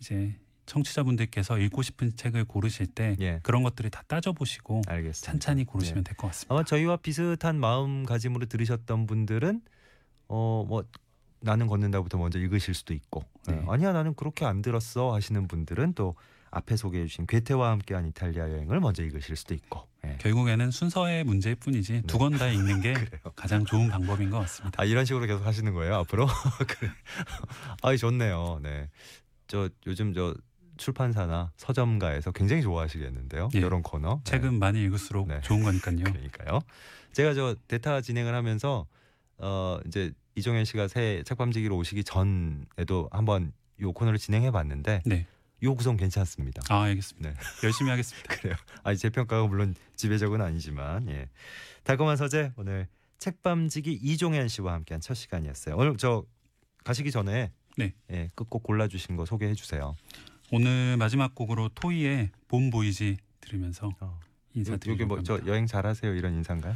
이제 0.00 0.34
청취자분들께서 0.66 1.58
읽고 1.58 1.82
싶은 1.82 2.14
책을 2.16 2.44
고르실 2.44 2.86
때 2.86 3.16
예. 3.20 3.40
그런 3.42 3.62
것들을 3.62 3.90
다 3.90 4.02
따져보시고 4.06 4.82
알겠습니다. 4.86 5.32
찬찬히 5.32 5.64
고르시면 5.64 6.00
예. 6.00 6.04
될것 6.04 6.30
같습니다. 6.30 6.54
아마 6.54 6.64
저희와 6.64 6.96
비슷한 6.98 7.58
마음가짐으로 7.58 8.46
들으셨던 8.46 9.06
분들은 9.06 9.62
어뭐 10.28 10.84
나는 11.40 11.66
걷는다부터 11.68 12.18
먼저 12.18 12.38
읽으실 12.38 12.74
수도 12.74 12.92
있고 12.94 13.24
네. 13.46 13.54
어, 13.54 13.72
아니야 13.72 13.92
나는 13.92 14.14
그렇게 14.14 14.44
안 14.44 14.62
들었어 14.62 15.14
하시는 15.14 15.46
분들은 15.46 15.94
또 15.94 16.16
앞에 16.50 16.76
소개해 16.76 17.06
주신 17.06 17.26
괴테와 17.26 17.70
함께한 17.72 18.06
이탈리아 18.06 18.50
여행을 18.50 18.80
먼저 18.80 19.02
읽으실 19.02 19.36
수도 19.36 19.54
있고 19.54 19.86
예. 20.04 20.16
결국에는 20.18 20.70
순서의 20.70 21.24
문제일 21.24 21.56
뿐이지 21.56 22.02
두권 22.06 22.38
다 22.38 22.48
읽는 22.48 22.80
게. 22.80 22.94
가장 23.36 23.64
좋은 23.64 23.88
방법인 23.88 24.30
것 24.30 24.38
같습니다. 24.40 24.80
아 24.80 24.84
이런 24.84 25.04
식으로 25.04 25.26
계속 25.26 25.44
하시는 25.44 25.72
거예요 25.72 25.96
앞으로? 25.96 26.26
그래. 26.66 26.90
아이 27.82 27.98
좋네요. 27.98 28.60
네. 28.62 28.88
저 29.46 29.68
요즘 29.86 30.14
저 30.14 30.34
출판사나 30.76 31.52
서점가에서 31.56 32.32
굉장히 32.32 32.62
좋아하시겠는데요. 32.62 33.48
예. 33.54 33.58
이런 33.58 33.82
코너. 33.82 34.20
네. 34.24 34.30
책은 34.30 34.58
많이 34.58 34.82
읽을수록 34.82 35.28
네. 35.28 35.40
좋은 35.42 35.62
거니까요. 35.62 35.96
그러니까요. 36.04 36.60
제가 37.12 37.34
저 37.34 37.54
대타 37.68 38.00
진행을 38.00 38.34
하면서 38.34 38.86
어 39.38 39.78
이제 39.86 40.12
이종현 40.34 40.64
씨가 40.64 40.88
새 40.88 41.22
책밤지기로 41.24 41.76
오시기 41.76 42.04
전에도 42.04 43.08
한번 43.10 43.52
요 43.80 43.92
코너를 43.92 44.18
진행해 44.18 44.50
봤는데 44.50 45.02
네. 45.04 45.26
요 45.62 45.74
구성 45.74 45.96
괜찮습니다. 45.96 46.62
아 46.68 46.82
알겠습니다. 46.82 47.30
네. 47.30 47.36
열심히 47.64 47.90
하겠습니다. 47.90 48.34
그래요. 48.34 48.54
아니 48.82 48.96
제 48.98 49.08
평가가 49.08 49.46
물론 49.46 49.74
지배적은 49.96 50.40
아니지만 50.40 51.08
예. 51.08 51.28
달콤한 51.84 52.16
서재 52.16 52.52
오늘 52.56 52.88
책밤지기 53.18 53.92
이종현 54.02 54.48
씨와 54.48 54.74
함께한 54.74 55.00
첫 55.00 55.14
시간이었어요. 55.14 55.76
오늘 55.76 55.96
저 55.96 56.24
가시기 56.84 57.10
전에 57.10 57.50
네. 57.76 57.94
예, 58.10 58.30
끝곡 58.34 58.62
골라 58.62 58.88
주신 58.88 59.16
거 59.16 59.24
소개해 59.24 59.54
주세요. 59.54 59.94
오늘 60.52 60.96
마지막 60.96 61.34
곡으로 61.34 61.68
토이의 61.70 62.30
봄 62.48 62.70
보이지 62.70 63.16
들으면서 63.40 63.90
어. 64.00 64.20
인사드리려고 64.54 65.02
여기 65.02 65.08
뭐저 65.08 65.34
합니다. 65.34 65.50
여행 65.52 65.66
잘하세요 65.66 66.14
이런 66.14 66.34
인사인가요? 66.34 66.74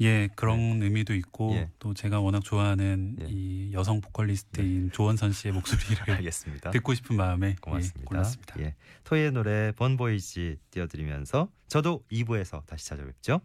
예 0.00 0.28
그런 0.34 0.82
의미도 0.82 1.14
있고 1.14 1.52
예. 1.54 1.70
또 1.78 1.94
제가 1.94 2.20
워낙 2.20 2.44
좋아하는 2.44 3.16
예. 3.22 3.26
이 3.30 3.72
여성 3.72 4.02
보컬리스트인 4.02 4.90
조원선 4.92 5.32
씨의 5.32 5.54
목소리를 5.54 5.96
알겠습니다. 6.16 6.70
듣고 6.70 6.92
싶은 6.94 7.16
마음에 7.16 7.50
예, 7.50 7.56
고맙습니다. 7.60 8.04
골랐습니다. 8.04 8.60
예. 8.60 8.74
토이의 9.04 9.32
노래 9.32 9.72
본보이지 9.72 10.58
띄워드리면서 10.70 11.48
저도 11.68 12.02
2부에서 12.12 12.66
다시 12.66 12.86
찾아뵙죠. 12.86 13.40